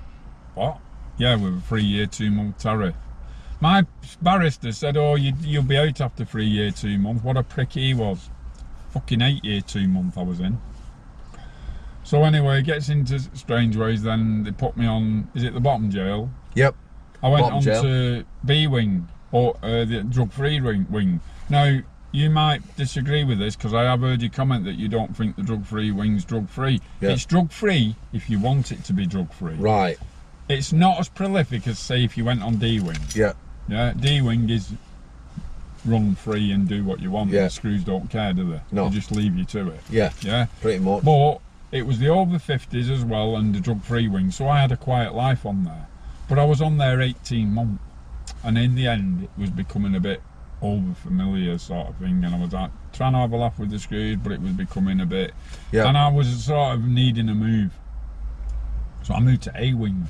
[0.55, 0.79] What?
[1.19, 2.95] Yeah, with a three year, two month tariff.
[3.61, 3.87] My
[4.21, 7.73] barrister said, "Oh, you, you'll be out after three year, two month." What a prick
[7.73, 8.29] he was.
[8.91, 10.61] Fucking eight year, two month I was in.
[12.05, 14.03] So anyway, it gets into Strangeways.
[14.03, 15.29] Then they put me on.
[15.35, 16.31] Is it the bottom jail?
[16.55, 16.75] Yep.
[17.23, 17.83] I went Bottom on jail.
[17.83, 21.21] to B wing or uh, the drug free wing.
[21.49, 21.79] Now
[22.13, 25.37] you might disagree with this because I have heard you comment that you don't think
[25.37, 26.81] the drug free wing's drug free.
[27.01, 27.11] Yeah.
[27.11, 29.55] It's drug free if you want it to be drug free.
[29.55, 29.99] Right.
[30.49, 32.99] It's not as prolific as say if you went on D wing.
[33.15, 33.33] Yeah.
[33.69, 34.73] Yeah, D wing is
[35.85, 37.31] run free and do what you want.
[37.31, 37.45] Yeah.
[37.45, 38.61] The screws don't care, do they?
[38.71, 38.89] No.
[38.89, 39.81] They just leave you to it.
[39.91, 40.13] Yeah.
[40.21, 40.47] Yeah.
[40.61, 41.05] Pretty much.
[41.05, 41.41] But
[41.73, 44.71] it was the over 50s as well and the drug free wing, so I had
[44.71, 45.87] a quiet life on there.
[46.29, 47.83] But I was on there 18 months,
[48.45, 50.23] and in the end, it was becoming a bit
[50.63, 53.71] over familiar sort of thing, and I was like, trying to have a laugh with
[53.71, 55.35] the screws, but it was becoming a bit.
[55.73, 55.89] Yeah.
[55.89, 57.73] And I was sort of needing a move.
[59.03, 60.07] So I moved to A wing.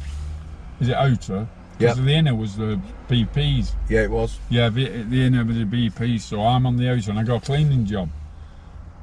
[0.81, 1.49] Is it outer?
[1.79, 1.95] Yeah.
[1.95, 3.73] The inner was the VPs.
[3.89, 4.39] Yeah, it was.
[4.51, 7.43] Yeah, the, the inner was the VP, so I'm on the outer and I got
[7.43, 8.11] a cleaning job.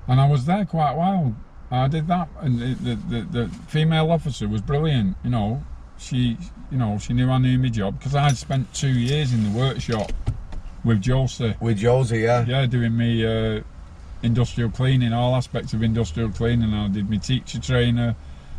[0.08, 1.36] And I was there quite a while.
[1.72, 5.18] I did that, and the, the, the, the female officer was brilliant.
[5.24, 5.64] You know,
[6.00, 6.38] she,
[6.72, 9.44] you know, she knew I knew my job because I had spent two years in
[9.44, 10.12] the workshop
[10.90, 11.54] with Josie.
[11.62, 12.44] With Josie, yeah.
[12.48, 13.62] Yeah, doing me uh,
[14.24, 16.74] industrial cleaning, all aspects of industrial cleaning.
[16.74, 18.16] I did my teacher trainer.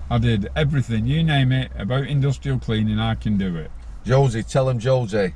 [0.09, 3.01] I did everything, you name it, about industrial cleaning.
[3.01, 3.71] I can do it.
[4.05, 5.35] Josie, tell him Josie.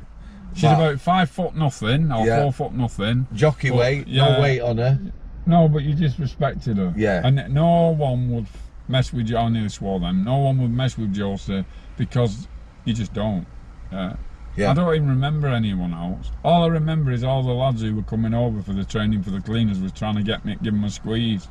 [0.55, 2.43] She's about five foot nothing or Yeah.
[2.43, 3.27] four foot nothing.
[3.35, 4.29] Jockey But, weight, yeah.
[4.37, 4.99] no weight on her.
[5.47, 6.95] No, but you just respected her.
[6.97, 7.23] Yeah.
[7.25, 8.47] And no one would
[8.87, 9.37] mess with you.
[9.37, 10.23] I nearly swore them.
[10.25, 11.65] No one would mess with Josie
[11.97, 12.47] because
[12.85, 13.47] you just don't.
[13.91, 14.15] Yeah.
[14.57, 14.71] Yeah.
[14.71, 16.31] I don't even remember anyone else.
[16.45, 19.31] All I remember is all the lads who were coming over for the training for
[19.31, 21.49] the cleaners was trying to get me, give them a squeeze.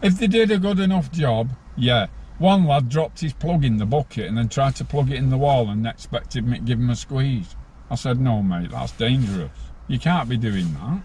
[0.00, 2.06] If they did a good enough job, yeah.
[2.38, 5.30] One lad dropped his plug in the bucket and then tried to plug it in
[5.30, 7.56] the wall and expected me to give him a squeeze.
[7.90, 9.50] I said, no, mate, that's dangerous.
[9.86, 11.02] You can't be doing that.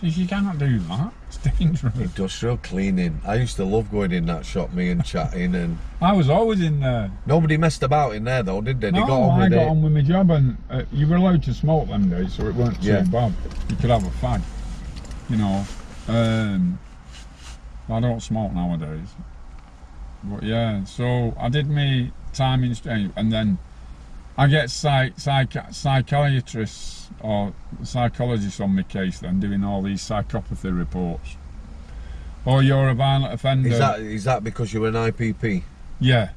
[0.00, 1.12] You can't do that.
[1.26, 1.96] It's dangerous.
[1.98, 3.20] Industrial cleaning.
[3.26, 6.60] I used to love going in that shop, me and chatting, and I was always
[6.60, 7.10] in there.
[7.26, 8.90] nobody messed about in there though, did they?
[8.92, 9.68] They no, got on I with got it.
[9.68, 12.54] on with my job, and uh, you were allowed to smoke them days, so it
[12.54, 13.02] weren't too Yeah.
[13.02, 13.32] bad.
[13.68, 14.40] You could have a fag,
[15.28, 15.64] you know.
[16.06, 16.78] Um,
[17.88, 19.08] I don't smoke nowadays,
[20.22, 20.84] but yeah.
[20.84, 22.76] So I did my time in
[23.16, 23.58] and then
[24.36, 30.76] I get psych, psych, psychiatrists or psychologists on my case, then doing all these psychopathy
[30.76, 31.36] reports.
[32.46, 33.68] Oh, you're a violent offender.
[33.68, 35.62] Is that is that because you're an IPP?
[36.00, 36.30] Yeah,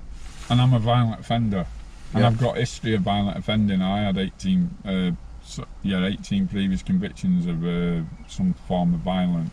[0.49, 1.65] and I'm a violent offender,
[2.13, 2.27] and Yeah.
[2.27, 3.81] I've got history of violent offending.
[3.81, 5.12] I had 18, uh,
[5.43, 9.51] so, yeah, 18 previous convictions of uh, some form of violence,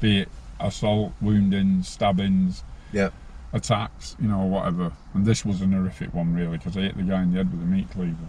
[0.00, 0.28] be it
[0.60, 2.62] assault, wounding, stabbings,
[2.92, 3.10] Yeah.
[3.52, 4.92] attacks, you know, whatever.
[5.12, 7.50] And this was an horrific one, really, because I hit the guy in the head
[7.52, 8.28] with a meat cleaver,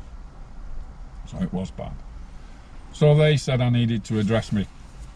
[1.28, 1.94] so it was bad.
[2.94, 4.68] So they said I needed to address me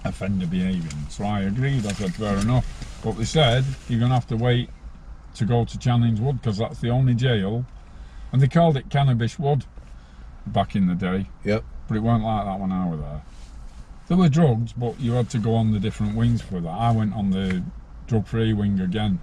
[0.03, 0.89] offender behaviour.
[1.09, 1.85] So I agreed.
[1.85, 2.99] I said fair enough.
[3.03, 4.69] But they said you're gonna have to wait
[5.35, 7.65] to go to Channings Wood because that's the only jail,
[8.31, 9.65] and they called it Cannabis Wood
[10.47, 11.27] back in the day.
[11.43, 11.63] Yep.
[11.87, 13.21] But it weren't like that when I was there.
[14.07, 16.69] There were drugs, but you had to go on the different wings for that.
[16.69, 17.63] I went on the
[18.07, 19.19] drug-free wing again,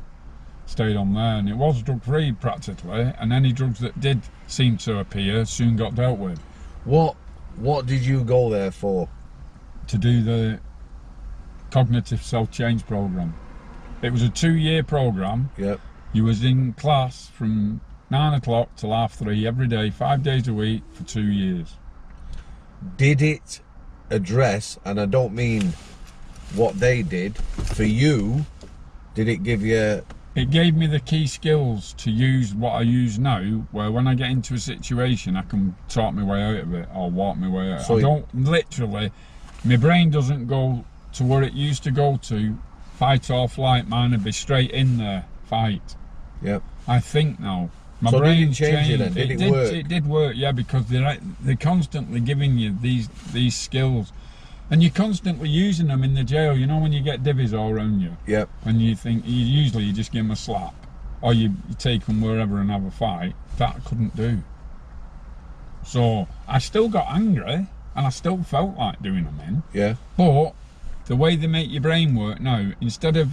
[0.66, 3.12] stayed on there, and it was drug free practically.
[3.18, 6.38] And any drugs that did seem to appear soon got dealt with.
[6.84, 7.16] What
[7.56, 9.08] What did you go there for?
[9.88, 10.60] to do the
[11.70, 13.34] cognitive self change program.
[14.02, 15.50] It was a two year program.
[15.56, 15.80] Yep.
[16.12, 20.54] You was in class from nine o'clock till half three every day, five days a
[20.54, 21.76] week for two years.
[22.96, 23.60] Did it
[24.10, 25.72] address, and I don't mean
[26.54, 28.44] what they did for you?
[29.14, 30.04] Did it give you?
[30.34, 34.14] It gave me the key skills to use what I use now, where when I
[34.14, 37.48] get into a situation, I can talk my way out of it or walk my
[37.48, 37.82] way out.
[37.82, 39.12] So I don't literally,
[39.64, 42.58] my brain doesn't go to where it used to go to,
[42.94, 43.88] fight or flight.
[43.88, 45.94] man, and be straight in there, fight.
[46.42, 46.62] Yep.
[46.88, 47.70] I think now.
[48.00, 49.00] My So did brain it you changed.
[49.00, 49.12] then?
[49.14, 49.72] Did it did, work?
[49.72, 54.12] It did work, yeah, because they're they're constantly giving you these these skills,
[54.70, 56.56] and you're constantly using them in the jail.
[56.56, 58.48] You know when you get divvies all around you, Yep.
[58.64, 60.74] and you think you usually you just give them a slap,
[61.20, 63.34] or you, you take them wherever and have a fight.
[63.58, 64.42] That I couldn't do.
[65.84, 69.62] So I still got angry, and I still felt like doing them in.
[69.72, 69.94] Yeah.
[70.16, 70.54] But
[71.06, 73.30] the way they make your brain work now, instead of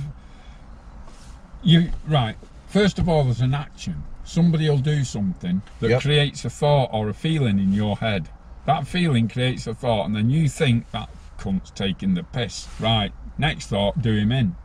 [1.63, 2.35] you right,
[2.67, 4.03] first of all, there's an action.
[4.23, 6.01] Somebody will do something that Yep.
[6.01, 8.29] creates a thought or a feeling in your head.
[8.65, 11.09] That feeling creates a thought, and then you think that
[11.41, 12.67] cunt's taking the piss.
[12.79, 14.55] Right, next thought, do him in.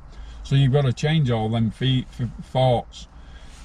[0.43, 3.09] So you've got to change all them thoughts.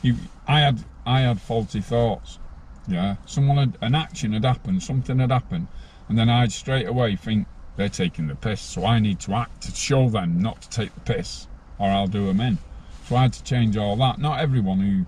[0.02, 0.16] You,
[0.48, 2.40] I had, I had faulty thoughts.
[2.88, 5.68] Yeah, someone had an action had happened, something had happened,
[6.10, 8.62] and then I'd straight away think they're taking the piss.
[8.62, 11.48] So I need to act to show them not to take the piss,
[11.78, 12.58] or I'll do them in.
[13.08, 14.20] So I had to change all that.
[14.20, 15.06] Not everyone who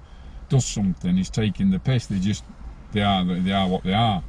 [0.50, 2.06] does something is taking the piss.
[2.06, 2.44] They just
[2.92, 4.24] they are they are what they are.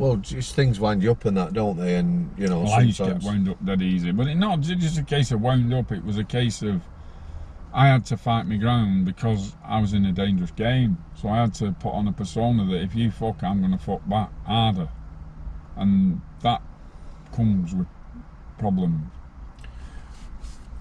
[0.00, 1.96] Well, just things wind you up and that, don't they?
[1.96, 4.60] And you know, Well, I used to get wound up dead easy, but it not
[4.62, 5.92] just a case of wound up.
[5.92, 6.80] It was a case of
[7.74, 10.96] I had to fight my ground because I was in a dangerous game.
[11.16, 13.78] So I had to put on a persona that if you fuck, I'm going to
[13.78, 14.88] fuck back harder,
[15.76, 16.62] and that
[17.34, 17.86] comes with
[18.58, 19.02] problems.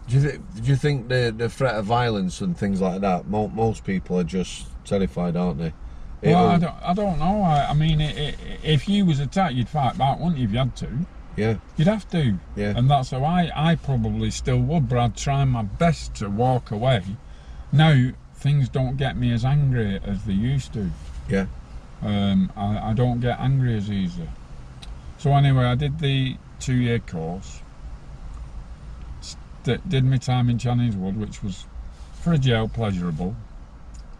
[0.07, 3.27] Do you, th- do you think the the threat of violence and things like that?
[3.27, 5.73] Mo- most people are just terrified, aren't they?
[6.21, 7.41] Well, I don't, I don't know.
[7.43, 10.45] I, I mean, it, it, if you was attacked, you'd fight back, wouldn't you?
[10.45, 10.89] If you had to,
[11.37, 12.37] yeah, you'd have to.
[12.55, 16.29] yeah, And that's how I, I probably still would, but I'd try my best to
[16.29, 17.03] walk away.
[17.71, 20.89] Now, things don't get me as angry as they used to.
[21.29, 21.45] yeah.
[22.01, 24.27] Um, I, I don't get angry as easy.
[25.17, 27.61] So, anyway, I did the two year course.
[29.21, 31.65] St- did my time in Channings Wood, which was
[32.13, 33.35] for a jail pleasurable.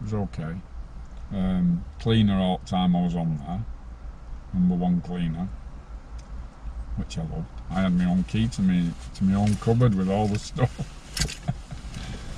[0.00, 0.56] It was okay.
[1.32, 3.64] Um, cleaner all the time I was on there.
[4.52, 5.48] Number one cleaner.
[6.96, 7.46] Which I loved.
[7.70, 10.74] I had my own key to me to my own cupboard with all the stuff.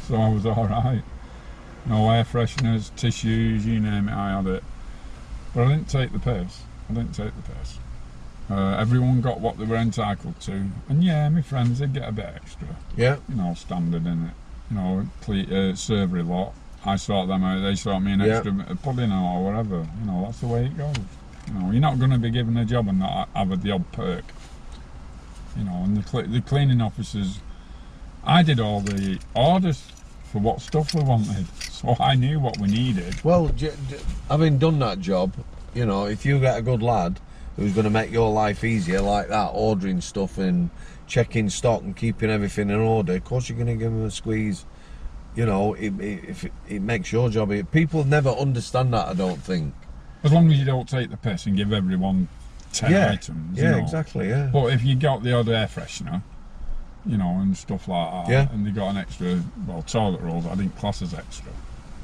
[0.08, 1.02] so I was alright.
[1.86, 4.64] No air fresheners, tissues, you name it, I had it.
[5.54, 6.62] But I didn't take the piss.
[6.88, 7.78] I didn't take the piss.
[8.50, 12.12] Uh, everyone got what they were entitled to, and yeah, my friends did get a
[12.12, 12.68] bit extra.
[12.96, 14.34] Yeah, You know, standard in it.
[14.70, 16.52] You know, cle- uh, servery lot.
[16.84, 17.60] I sort them out.
[17.62, 18.36] They sort me an Yeah.
[18.38, 19.86] extra pudding or whatever.
[20.00, 20.96] You know, that's the way it goes.
[21.48, 23.90] You know, you're not going to be given a job and not have the odd
[23.92, 24.24] perk.
[25.56, 27.40] You know, and the cle the cleaning officers,
[28.24, 29.84] I did all the orders
[30.24, 33.22] for what stuff we wanted, so I knew what we needed.
[33.22, 33.50] Well,
[34.28, 35.34] having done that job,
[35.74, 37.20] you know, if you get a good lad
[37.56, 40.70] who's going to make your life easier, like that, ordering stuff and
[41.06, 44.10] checking stock and keeping everything in order, of course you're going to give him a
[44.10, 44.64] squeeze.
[45.34, 47.52] You know, it, it, if it, makes your job.
[47.70, 49.08] People never understand that.
[49.08, 49.74] I don't think.
[50.24, 52.28] As long as you don't take the piss and give everyone
[52.72, 53.56] ten yeah, items.
[53.56, 53.78] you yeah, know.
[53.78, 54.28] exactly.
[54.28, 56.22] Yeah, But if you got the odd air freshener,
[57.06, 58.48] you know, and stuff like that, Yeah.
[58.52, 61.50] and they got an extra, well, toilet rolls, I didn't class as extra.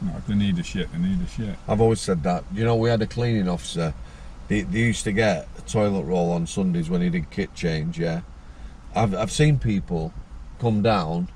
[0.00, 1.56] You know, if they need a shit, they need a shit.
[1.68, 2.44] I've always said that.
[2.52, 3.94] You know, we had a cleaning officer.
[4.48, 7.98] They, they used to get a toilet roll on Sundays when he did kit change.
[7.98, 8.22] Yeah,
[8.94, 10.12] I've I've seen people
[10.58, 11.28] come down.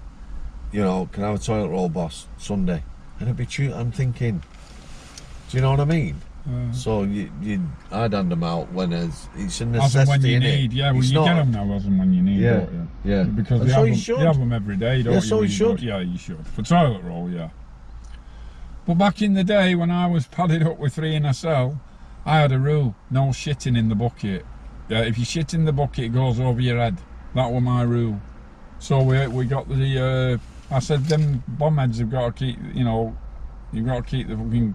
[0.73, 2.83] You know, can I have a toilet roll, boss, Sunday?
[3.19, 3.73] And it'd be true.
[3.75, 4.43] I'm thinking,
[5.51, 6.17] do you know what I mean?
[6.49, 7.61] Uh, So you you
[7.93, 10.09] I'd hand them out when it's it's a as and necessity.
[10.11, 10.41] when you innit?
[10.41, 12.53] need, yeah, well, It's you not- get them now as and when you need, Yeah,
[12.57, 12.89] don't you?
[13.05, 15.21] Yeah, Because And they, so have you them, they have them every day, don't Yeah,
[15.21, 15.27] you?
[15.27, 15.81] so you should.
[15.83, 16.45] Yeah, you should.
[16.49, 17.51] For toilet roll, yeah.
[18.87, 21.81] But back in the day when I was padded up with three in a cell,
[22.27, 24.45] I had a rule: no shitting in the bucket.
[24.89, 26.97] Yeah, if you shit in the bucket, it goes over your head.
[27.37, 28.21] That was my rule.
[28.81, 30.39] So we we got the.
[30.41, 32.59] Uh, I said them bomb heads have got to keep.
[32.75, 33.17] You know,
[33.73, 34.75] you've got to keep the fucking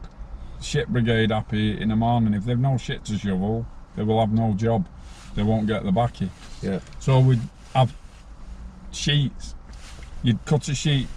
[0.62, 2.34] shit brigade happy in the morning.
[2.34, 4.88] If they've no shit to shovel, they will have no job.
[5.36, 6.30] They won't get the backy.
[6.62, 7.40] Yeah, So we'd
[7.76, 7.94] have
[8.92, 9.54] sheets.
[10.24, 11.08] You'd cut a sheet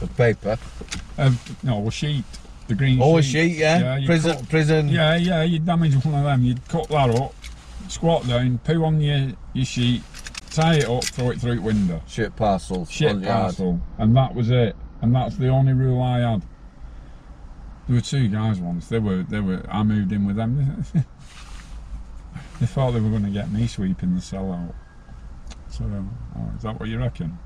[0.00, 0.56] The paper.
[1.18, 1.32] Uh,
[1.64, 2.24] no, a sheet.
[2.68, 3.02] The green sheet.
[3.02, 3.30] Oh, a sheet.
[3.50, 3.96] sheet, yeah.
[3.96, 4.88] you prison, cut- prison.
[4.88, 7.34] Yeah, yeah, you damage one of them, you'd cut that up,
[7.88, 10.02] squat down, poo on your, your sheet,
[10.48, 12.02] tie it up, throw it through the window.
[12.06, 12.86] Shit parcel.
[12.86, 13.80] Shit parcel.
[13.98, 14.76] And that was it.
[15.00, 16.42] And that's the only rule I had.
[17.86, 20.84] There were two guys once, they were, they were, I moved in with them.
[22.60, 24.74] they thought they were going to get me sweeping the cell out.
[25.68, 27.38] So, oh, is that what you reckon?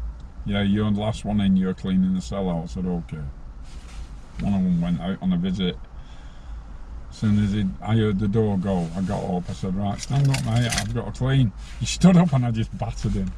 [0.44, 2.64] Yeah, you're the last one in, you're cleaning the cell out.
[2.64, 3.22] I said, okay.
[4.40, 5.76] One of them went out on a visit.
[7.12, 9.48] As soon as he, I heard the door go, I got up.
[9.48, 10.66] I said, right, stand up, mate.
[10.80, 11.52] I've got to clean.
[11.78, 13.30] He stood up and I just battered him.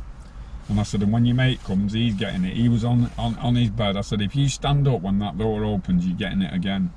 [0.68, 2.54] And I said, and when your mate comes, he's getting it.
[2.54, 3.96] He was on, on, on his bed.
[3.96, 6.92] I said, if you stand up when that door opens, you're getting it again.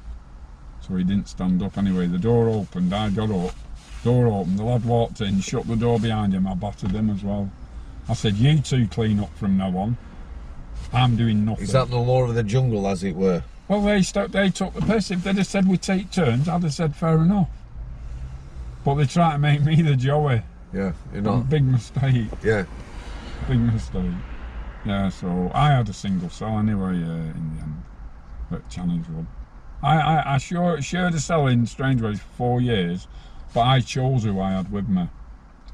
[0.81, 2.05] So he didn't stand up anyway.
[2.05, 3.55] The door opened, I got up.
[4.03, 6.45] Door opened, the lad walked in, shut the door behind him.
[6.45, 7.49] I battered him as well.
[8.07, 9.97] I said, you two clean up from now on.
[10.93, 11.63] I'm doing nothing.
[11.63, 13.43] Is that the law of the jungle, as it were?
[13.67, 15.11] Well, they st- they took the piss.
[15.11, 17.49] If they'd have said we take turns, I'd have said fair enough.
[18.85, 20.43] But they try to make me the Joey.
[20.73, 21.49] Yeah, you're not.
[21.49, 22.27] Big mistake.
[22.43, 22.65] Yeah.
[23.47, 24.11] Big mistake.
[24.85, 27.83] Yeah, so I had a single cell anyway uh, in the end
[28.51, 29.27] at Channings Wood.
[29.83, 33.07] I, I, I sure, shared a cell in Strangeways for four years,
[33.53, 35.09] but I chose who I had with me.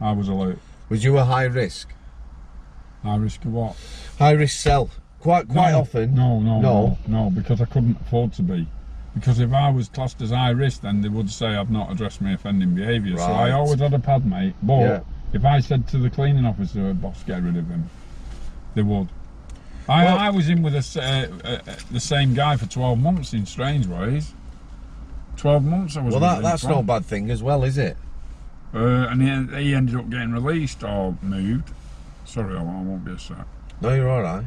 [0.02, 0.60] I was allowed.
[0.90, 1.94] Was you a high risk?
[3.04, 3.76] High risk of what?
[4.18, 4.90] High risk cell.
[5.24, 6.14] Quite quite no, often.
[6.14, 6.98] No, no, No.
[7.08, 8.68] no, no, because I couldn't afford to be.
[9.16, 12.20] Because if I was classed as high risk, then they would say I've not addressed
[12.22, 13.16] my offending behaviour.
[13.16, 14.54] So I always had a pad mate.
[14.62, 15.00] But Yeah.
[15.32, 17.90] if I said to the cleaning officer, "Boss, get rid of him,"
[18.76, 19.08] they would.
[19.88, 23.34] I, Well- I was in with a uh, uh, the same guy for 12 months
[23.34, 24.34] in Strangeways.
[25.38, 27.96] 12 months I was Well, that, that's no bad thing as well, is it?
[28.74, 31.72] Uh, and he, he ended up getting released or moved.
[32.26, 33.38] Sorry, I won't, I won't be a sec.
[33.80, 34.46] No, you're all right.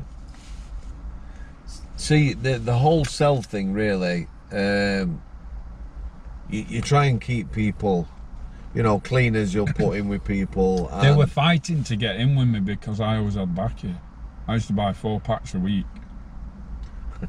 [1.97, 4.29] See, the the whole self thing really.
[4.53, 5.23] Um,
[6.49, 8.07] you, you try and keep people,
[8.75, 9.55] you know, cleaners.
[9.55, 10.89] You'll put in with people.
[11.01, 14.01] They were fighting to get in with me because I always had back here.
[14.47, 15.87] I used to buy four packs a week.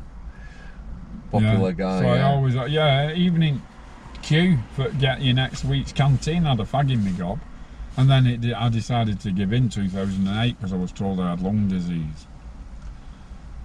[1.32, 1.72] popular yeah.
[1.72, 2.00] guy.
[2.00, 2.28] So yeah.
[2.28, 3.62] I always, yeah, evening
[4.22, 7.40] queue for get your next week's canteen I had a fag in me gob.
[7.96, 11.42] And then it, I decided to give in 2008 because I was told I had
[11.42, 12.28] lung disease,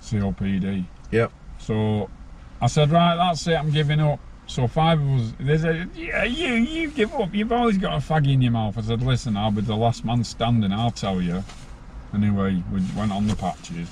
[0.03, 0.85] COPD.
[1.11, 1.33] Yep.
[1.59, 2.11] So
[2.61, 4.21] I said, right, that's it, I'm giving up.
[4.47, 7.33] So five of us, they said, yeah, you, you give up.
[7.33, 8.77] You've always got a fag in your mouth.
[8.77, 10.73] I said, listen, I'll be the last man standing.
[10.73, 11.43] I'll tell you.
[12.13, 13.89] Anyway, we went on the patches.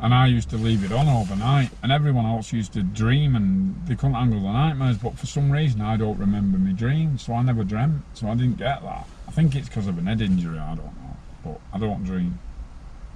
[0.00, 3.74] And I used to leave it on overnight, and everyone else used to dream, and
[3.86, 4.96] they couldn't handle the nightmares.
[4.96, 8.04] But for some reason, I don't remember my dreams, so I never dreamt.
[8.14, 9.08] So I didn't get that.
[9.26, 10.58] I think it's because of an head injury.
[10.58, 12.38] I don't know, but I don't dream,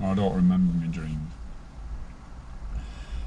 [0.03, 1.31] I don't remember my dreams.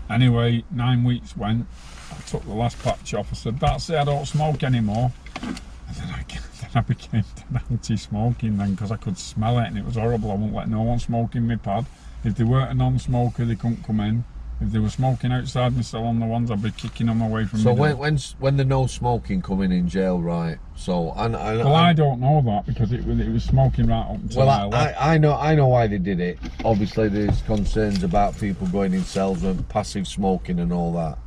[0.10, 1.66] Anyway, nine weeks went.
[2.12, 3.30] I took the last patch off.
[3.32, 3.96] I said, "That's it.
[3.96, 5.12] I don't smoke anymore."
[5.42, 6.24] And then I,
[6.62, 7.24] then I became
[7.72, 10.32] anti-smoking then because I could smell it and it was horrible.
[10.32, 11.86] I wouldn't let no one smoke in my pad.
[12.24, 14.26] If they weren't a non-smoker, they couldn't come in.
[14.62, 17.44] If they were smoking outside my cell on the ones, I'd be kicking them away
[17.46, 20.58] from So when when when the no smoking coming in jail, right?
[20.76, 24.06] So and, and well, I don't know that because it was it was smoking right
[24.06, 25.02] up until Well, I I, left.
[25.02, 26.40] I, I know I know why they did it.
[26.64, 31.18] Obviously, there's concerns about people going in cells and passive smoking and all that.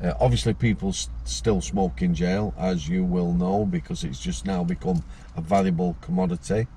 [0.00, 0.92] Uh, obviously, people
[1.24, 5.02] still smoke in jail, as you will know, because it's just now become
[5.36, 6.68] a valuable commodity.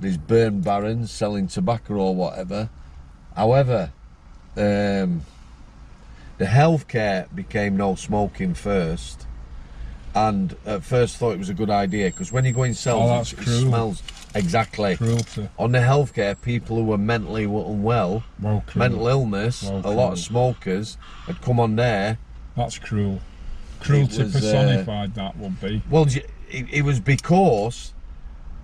[0.00, 2.70] There's burn barons selling tobacco or whatever.
[3.34, 3.92] However,
[4.56, 5.22] um,
[6.38, 9.26] the healthcare became no smoking first,
[10.14, 13.34] and at first thought it was a good idea because when you go in cells,
[13.34, 14.02] Oh, it, it smells
[14.34, 14.96] exactly.
[14.96, 15.48] Cruelty.
[15.58, 20.18] On the healthcare, people who were mentally unwell, Well, mental illness, Well, a lot of
[20.18, 20.96] smokers
[21.26, 22.18] had come on there.
[22.56, 23.20] That's cruel.
[23.80, 25.14] Cruelty was, uh, personified.
[25.14, 25.82] that would be.
[25.90, 26.26] Well, it,
[26.72, 27.92] it was because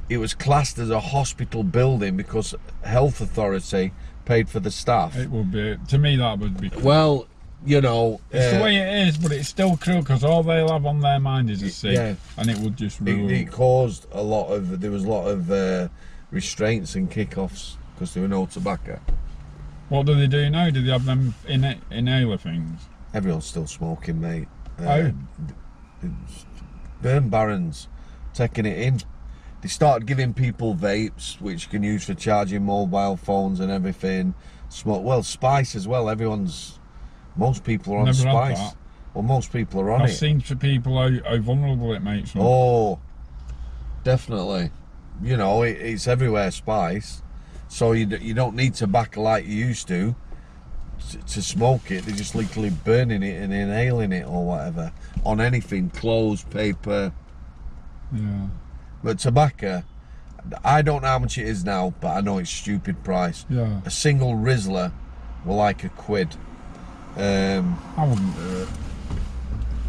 [0.09, 3.93] it was classed as a hospital building because health authority
[4.25, 5.17] paid for the staff.
[5.17, 5.77] It would be.
[5.89, 6.71] To me, that would be.
[6.71, 6.85] Cruel.
[6.85, 7.27] Well,
[7.65, 10.73] you know, It's uh, the way it is, but it's still cruel because all they'll
[10.73, 12.15] have on their mind is a cig, Yeah.
[12.37, 15.51] and it would just it, it caused a lot of there was a lot of
[15.51, 15.89] uh,
[16.33, 18.99] restraints and kick-offs because there were no tobacco.
[19.91, 20.71] What do they do now?
[20.71, 22.81] Do they have them in inhaler things?
[23.15, 24.49] Everyone's still smoking, mate.
[24.81, 25.11] Uh,
[26.03, 26.09] Oh.
[27.01, 27.87] burn barons
[28.35, 29.01] taking it in.
[29.63, 34.35] They started giving people vapes, which you can use for charging mobile phones and everything.
[34.69, 36.09] Smoke well, spice as well.
[36.11, 36.81] Everyone's,
[37.37, 38.75] most people are on Never spice.
[39.15, 40.15] Well, most people are on I've it.
[40.15, 42.43] seen for people how, how vulnerable it makes them.
[42.43, 42.99] Oh,
[44.03, 44.71] definitely.
[45.23, 47.23] You know, it, it's everywhere spice.
[47.69, 50.17] So you, you don't need tobacco like you used to.
[51.11, 52.05] to, to smoke it.
[52.05, 54.93] They're just literally burning it and inhaling it or whatever
[55.25, 57.13] on anything, clothes, paper.
[58.13, 58.49] Yeah.
[59.03, 59.83] But tobacco,
[60.65, 63.45] I don't know how much it is now, but I know it's stupid price.
[63.49, 63.81] Yeah.
[63.85, 64.93] A single Rizla
[65.45, 66.35] were like a quid.
[67.17, 68.69] Um, I wouldn't do it.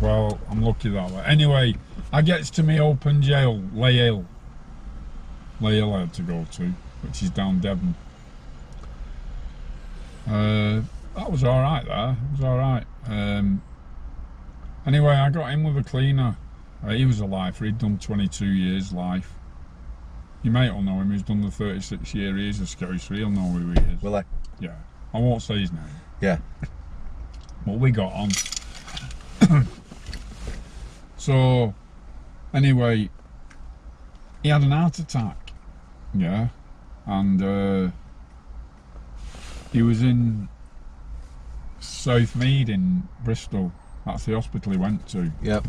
[0.01, 1.23] Well, I'm lucky that way.
[1.25, 1.75] Anyway,
[2.11, 4.25] I gets to me open jail, Leyhill.
[5.61, 7.95] Lay Hill I had to go to, which is down Devon.
[10.27, 10.81] Uh,
[11.15, 12.11] that was alright there.
[12.11, 12.83] It was alright.
[13.05, 13.61] Um,
[14.85, 16.35] anyway, I got in with a cleaner.
[16.85, 17.65] Uh, he was a lifer.
[17.65, 19.33] He'd done 22 years life.
[20.41, 21.11] You might all know him.
[21.11, 22.35] He's done the 36 year.
[22.35, 24.01] He's a so he'll know who he is.
[24.01, 24.25] will I?
[24.59, 24.75] Yeah.
[25.13, 25.81] I won't say his name.
[26.19, 26.39] Yeah.
[27.65, 28.29] But we got on.
[31.17, 31.73] so,
[32.53, 33.09] anyway,
[34.41, 35.53] he had an heart attack.
[36.13, 36.49] Yeah.
[37.05, 37.91] And uh,
[39.71, 40.49] he was in
[41.79, 43.71] Southmead in Bristol.
[44.05, 45.31] That's the hospital he went to.
[45.41, 45.65] Yep.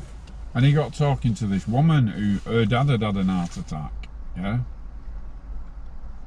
[0.54, 4.08] And he got talking to this woman who her dad had had an heart attack,
[4.36, 4.60] yeah,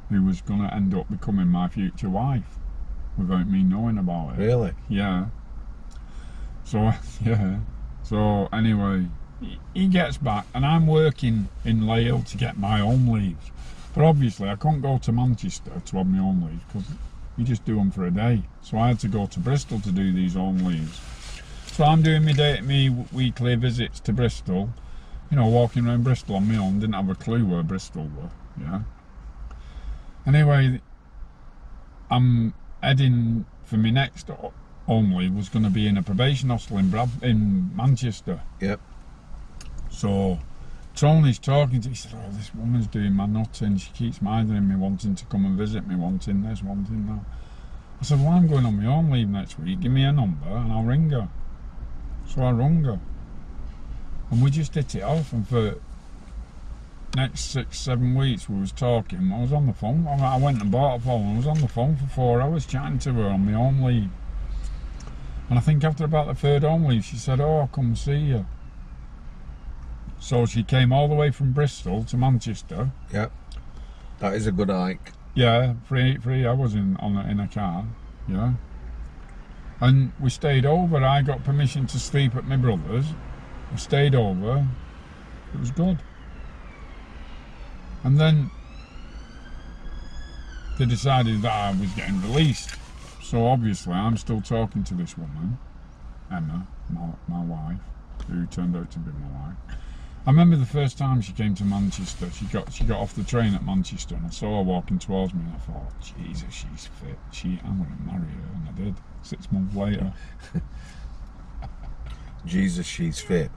[0.10, 2.58] who was going to end up becoming my future wife
[3.18, 4.40] without me knowing about it.
[4.40, 4.74] Really?
[4.90, 5.28] Yeah.
[6.66, 6.92] So,
[7.26, 7.60] yeah.
[8.04, 9.08] So, anyway,
[9.74, 13.52] he- gets back, and I'm working in Lale to get my own leaves.
[13.94, 16.88] But obviously, I couldn't go to Manchester to have my own leaves because
[17.38, 18.44] you just do them for a day.
[18.62, 21.00] So, I had to go to Bristol to do these own leaves.
[21.78, 24.72] So, I'm doing my, day, me weekly visits to Bristol,
[25.30, 28.32] you know, walking around Bristol on my own, didn't have a clue where Bristol were,
[28.60, 28.82] yeah.
[30.26, 30.82] Anyway,
[32.10, 34.28] I'm heading for my next
[34.88, 38.42] only was going to be in a probation hostel in Brad- in Manchester.
[38.60, 38.80] Yep.
[39.92, 40.40] So
[40.96, 41.90] Tony's talking to.
[41.90, 43.78] He said, "Oh, this woman's doing my nutting.
[43.78, 47.24] She keeps minding me, wanting to come and visit me, wanting this, wanting that."
[48.02, 49.82] I said, "Well, I'm going on my own leave next week.
[49.82, 51.30] Give me a number and I'll ring her."
[52.28, 53.00] So I rung her,
[54.30, 55.34] and we just hit it off.
[55.34, 55.76] And for
[57.16, 59.32] next six, seven weeks, we was talking.
[59.32, 60.06] I was on the phone.
[60.08, 61.34] I I went and bought a phone.
[61.34, 64.10] I was on the phone for four hours chatting to her on my own leave.
[65.50, 68.18] And I think after about the third home leave, she said, "Oh, I'll come see
[68.18, 68.46] you."
[70.20, 72.92] So she came all the way from Bristol to Manchester.
[73.14, 73.32] Yep.
[74.20, 75.14] That is a good hike.
[75.34, 77.86] Yeah, three three hours in on a, in a car.
[78.28, 78.54] Yeah.
[79.80, 80.98] And we stayed over.
[80.98, 83.06] I got permission to sleep at my brother's.
[83.72, 84.68] We stayed over.
[85.54, 86.00] It was good.
[88.04, 88.50] And then
[90.78, 92.72] they decided that I was getting released.
[93.24, 95.58] So obviously, I'm still talking to this woman,
[96.32, 97.80] Emma, my, my wife,
[98.28, 99.78] who turned out to be my wife.
[100.28, 102.30] I remember the first time she came to Manchester.
[102.32, 105.34] She got she got off the train at Manchester, and I saw her walking towards
[105.34, 107.18] me, and I thought, Jesus, she's fit.
[107.32, 108.96] She, I'm going to marry her, and I did.
[109.22, 110.12] Six months later,
[112.46, 113.52] Jesus, she's fit.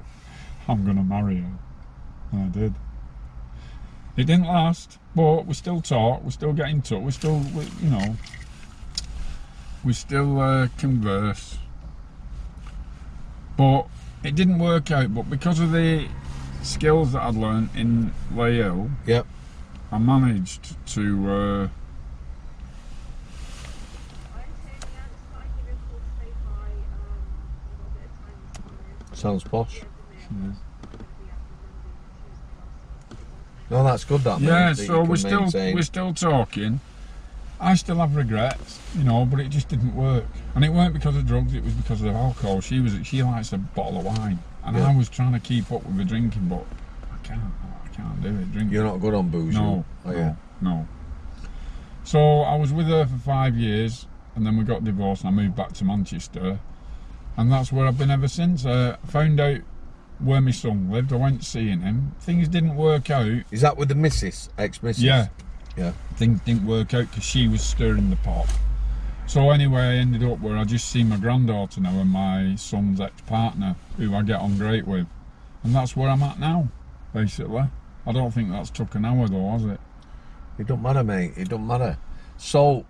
[0.68, 1.58] I'm going to marry her,
[2.30, 2.74] and I did.
[4.16, 6.22] It didn't last, but we still talk.
[6.22, 7.02] We still get in touch.
[7.02, 8.16] We still, we, you know,
[9.82, 11.58] we still uh, converse.
[13.56, 13.88] But
[14.22, 15.12] it didn't work out.
[15.12, 16.06] But because of the
[16.62, 19.26] skills that I'd learned in Lael, Yep.
[19.92, 21.32] I managed to.
[21.32, 21.68] Uh,
[29.12, 29.82] Sounds posh.
[33.68, 34.22] No, that's good.
[34.22, 35.74] That yeah, that so we're still maintain.
[35.74, 36.80] we're still talking.
[37.60, 40.24] I still have regrets, you know, but it just didn't work.
[40.54, 42.60] And it weren't because of drugs; it was because of alcohol.
[42.60, 44.88] She was she likes a bottle of wine, and Yeah.
[44.88, 46.64] I was trying to keep up with the drinking, but
[47.12, 47.40] I can't.
[47.84, 48.52] I can't do it.
[48.52, 48.72] Drinking.
[48.72, 49.54] You're not good on booze.
[49.54, 50.10] No, you?
[50.12, 50.88] Are no, no.
[52.04, 55.42] So I was with her for five years, and then we got divorced, and I
[55.42, 56.58] moved back to Manchester,
[57.36, 58.64] and that's where I've been ever since.
[58.66, 59.60] Uh, I found out
[60.18, 61.12] where my son lived.
[61.12, 62.14] I went seeing him.
[62.20, 63.42] Things didn't work out.
[63.50, 65.02] Is that with the missus, ex-missus?
[65.02, 65.28] Yeah,
[65.76, 65.92] Yeah.
[66.16, 68.46] things didn't work out because she was stirring the pot.
[69.30, 73.00] So anyway, I ended up where I just see my granddaughter now and my son's
[73.00, 75.06] ex-partner, who I get on great with,
[75.62, 76.68] and that's where I'm at now,
[77.14, 77.62] basically.
[78.04, 79.78] I don't think that's took an hour though, has it?
[80.58, 81.34] It don't matter, mate.
[81.36, 81.96] It don't matter.
[82.38, 82.84] So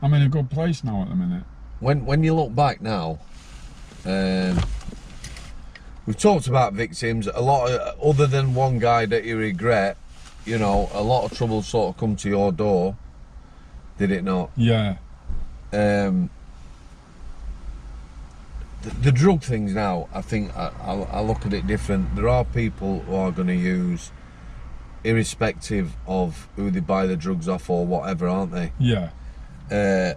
[0.00, 1.44] I'm in a good place now at the minute.
[1.80, 3.18] when when you look back now,
[4.06, 4.58] um,
[6.06, 7.26] we've talked about victims.
[7.26, 9.98] A lot of, other than one guy that you regret.
[10.46, 12.96] You know, a lot of trouble sort of come to your door.
[13.98, 14.50] Did it not?
[14.56, 14.96] Yeah,
[15.72, 16.30] um,
[18.82, 22.14] the, the drug things now, I think I, I, I look at it different.
[22.16, 24.10] There are people who are going to use,
[25.04, 28.72] irrespective of who they buy the drugs off or whatever, aren't they?
[28.78, 29.10] yeah,
[29.70, 30.14] Uh,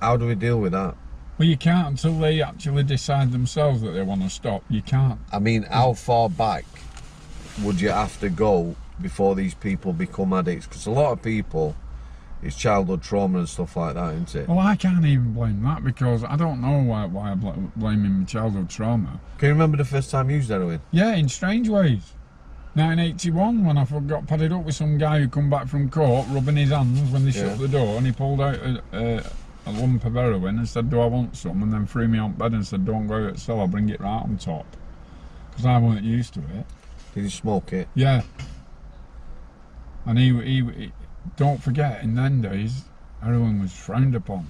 [0.00, 0.96] how do we deal with that?
[1.38, 4.64] Well, you can't until they actually decide themselves that they want to stop.
[4.68, 5.20] You can't.
[5.32, 6.64] I mean, how far back
[7.62, 10.66] would you have to go before these people become addicts?
[10.66, 11.76] Because a lot of people,
[12.42, 14.48] it's childhood trauma and stuff like that, isn't it?
[14.48, 18.26] Well, I can't even blame that because I don't know why, why I'm bl- blaming
[18.26, 19.20] childhood trauma.
[19.38, 20.80] Can you remember the first time you used heroin?
[20.92, 22.12] Yeah, in Strangeways.
[22.74, 26.56] 1981, when I got padded up with some guy who come back from court, rubbing
[26.56, 27.48] his hands when they Yeah.
[27.48, 29.22] shut the door, and he pulled out a, a,
[29.66, 32.32] a lump of heroin and said, "Do I want some?" And then threw me on
[32.34, 33.58] bed and said, "Don't go out the cell.
[33.58, 34.66] I'll bring it right on top,"
[35.50, 36.66] because I weren't used to it.
[37.14, 37.88] Did you smoke it?
[37.96, 38.22] Yeah.
[40.06, 40.92] And he, he, he,
[41.36, 42.84] don't forget, in them days,
[43.22, 44.46] heroin was frowned upon.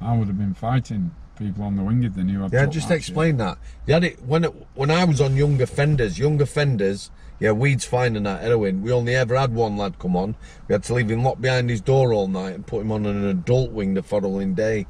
[0.00, 2.88] I would have been fighting people on the wing if they knew I'd Yeah, just
[2.88, 3.58] that explain that.
[3.86, 6.18] You had it when it, when I was on young offenders.
[6.18, 7.10] Young offenders,
[7.40, 8.82] yeah, weed's fine and that heroin.
[8.82, 10.34] We only ever had one lad come on.
[10.68, 13.04] We had to leave him locked behind his door all night and put him on
[13.06, 14.86] an adult wing the following day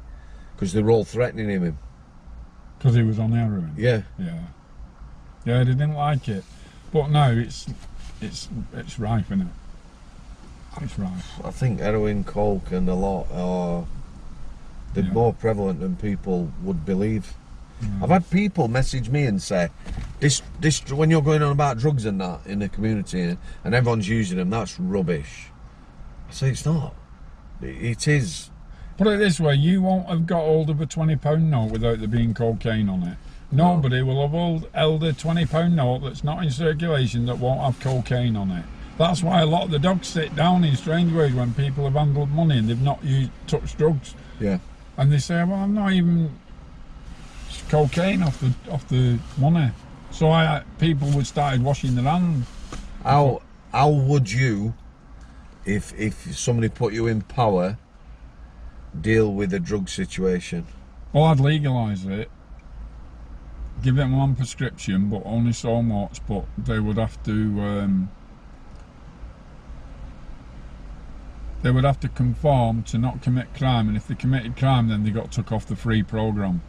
[0.55, 1.77] because they were all threatening him.
[2.77, 3.73] because he was on heroin.
[3.77, 4.39] Yeah, Yeah.
[5.45, 6.43] Yeah, they didn't like it.
[6.91, 7.67] But now it's
[8.21, 9.47] it's it's rife, isn't it?
[10.81, 11.39] It's rife.
[11.43, 13.85] I think heroin, coke, and a lot are
[14.93, 15.11] they're Yeah.
[15.11, 17.33] more prevalent than people would believe.
[18.01, 19.69] I've had people message me and say,
[20.19, 24.09] "This, this, when you're going on about drugs and that in the community, and everyone's
[24.09, 25.47] using them, that's rubbish."
[26.29, 26.95] I say it's not.
[27.61, 28.49] It- It is.
[28.97, 31.99] Put it this way, you won't have got hold of a twenty pound note without
[31.99, 33.17] there being cocaine on it.
[33.51, 37.79] Nobody will have held a twenty pound note that's not in circulation that won't have
[37.79, 38.65] cocaine on it.
[38.97, 42.29] That's why a lot of the dogs sit down in Strangeways when people have handled
[42.29, 44.15] money and they've not used touched drugs.
[44.39, 44.57] Yeah.
[44.97, 46.31] And they say, "Well, I'm not even
[47.69, 49.71] cocaine off the off the money."
[50.09, 52.47] So I people would started washing their hands.
[53.03, 53.41] How
[53.71, 54.73] how would you,
[55.63, 57.77] if if somebody put you in power,
[58.99, 60.65] deal with a drug situation?
[61.13, 62.31] Well, I'd legalise it,
[63.83, 66.19] give them one prescription, but only so much.
[66.27, 67.61] But they would have to.
[67.61, 68.09] Um,
[71.63, 75.03] they would have to conform to not commit crime, and if they committed crime, then
[75.03, 76.61] they got took off the free program.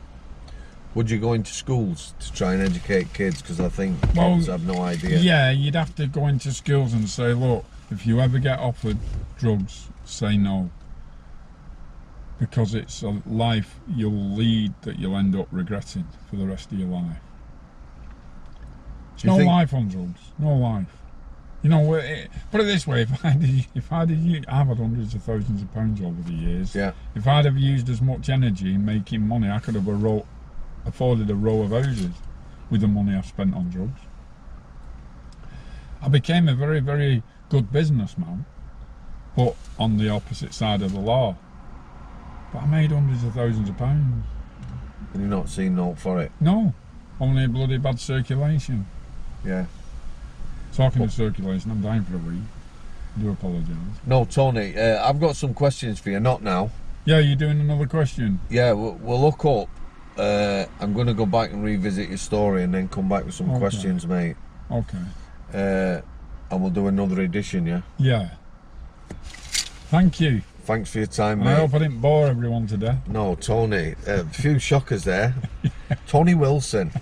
[0.94, 3.42] Would you go into schools to try and educate kids?
[3.42, 5.18] Because I think Well, kids have no idea.
[5.18, 8.96] Yeah, you'd have to go into schools and say, look, if you ever get offered
[9.38, 10.70] drugs, say no.
[12.40, 16.78] Because it's a life you'll lead that you'll end up regretting for the rest of
[16.78, 17.18] your life.
[19.18, 20.20] Do you no think- life on drugs.
[20.38, 20.96] No life.
[21.62, 24.68] You know, it, eh, put it this way: if I did, if I did, I've
[24.68, 26.74] had hundreds of thousands of pounds over the years.
[26.74, 26.92] Yeah.
[27.14, 30.26] If I'd have used as much energy in making money, I could have a row,
[30.86, 32.14] afforded a row of houses
[32.70, 34.00] with the money I've spent on drugs.
[36.00, 38.44] I became a very, very good businessman,
[39.36, 41.36] but on the opposite side of the law.
[42.52, 44.24] But I made hundreds of thousands of pounds.
[45.12, 46.30] And you're not seeing no for it.
[46.40, 46.74] No,
[47.20, 48.86] only a bloody bad circulation.
[49.44, 49.66] Yeah.
[50.72, 52.40] Talking of circulation, I'm dying for a week.
[53.16, 53.74] I do apologise.
[54.06, 56.20] No, Tony, uh, I've got some questions for you.
[56.20, 56.70] Not now.
[57.04, 58.38] Yeah, you're doing another question.
[58.50, 59.68] Yeah, we'll, we'll look up.
[60.16, 63.34] Uh, I'm going to go back and revisit your story and then come back with
[63.34, 63.58] some Okay.
[63.58, 64.36] questions, mate.
[64.70, 64.98] Okay.
[65.54, 66.00] Uh,
[66.50, 67.80] and we'll do another edition, yeah?
[67.98, 68.30] Yeah.
[69.90, 70.42] Thank you.
[70.64, 73.08] Thanks for your time, And I hope I didn't bore everyone to death.
[73.08, 73.94] No, Tony.
[74.06, 75.34] A few shockers there.
[76.06, 76.92] Tony Wilson.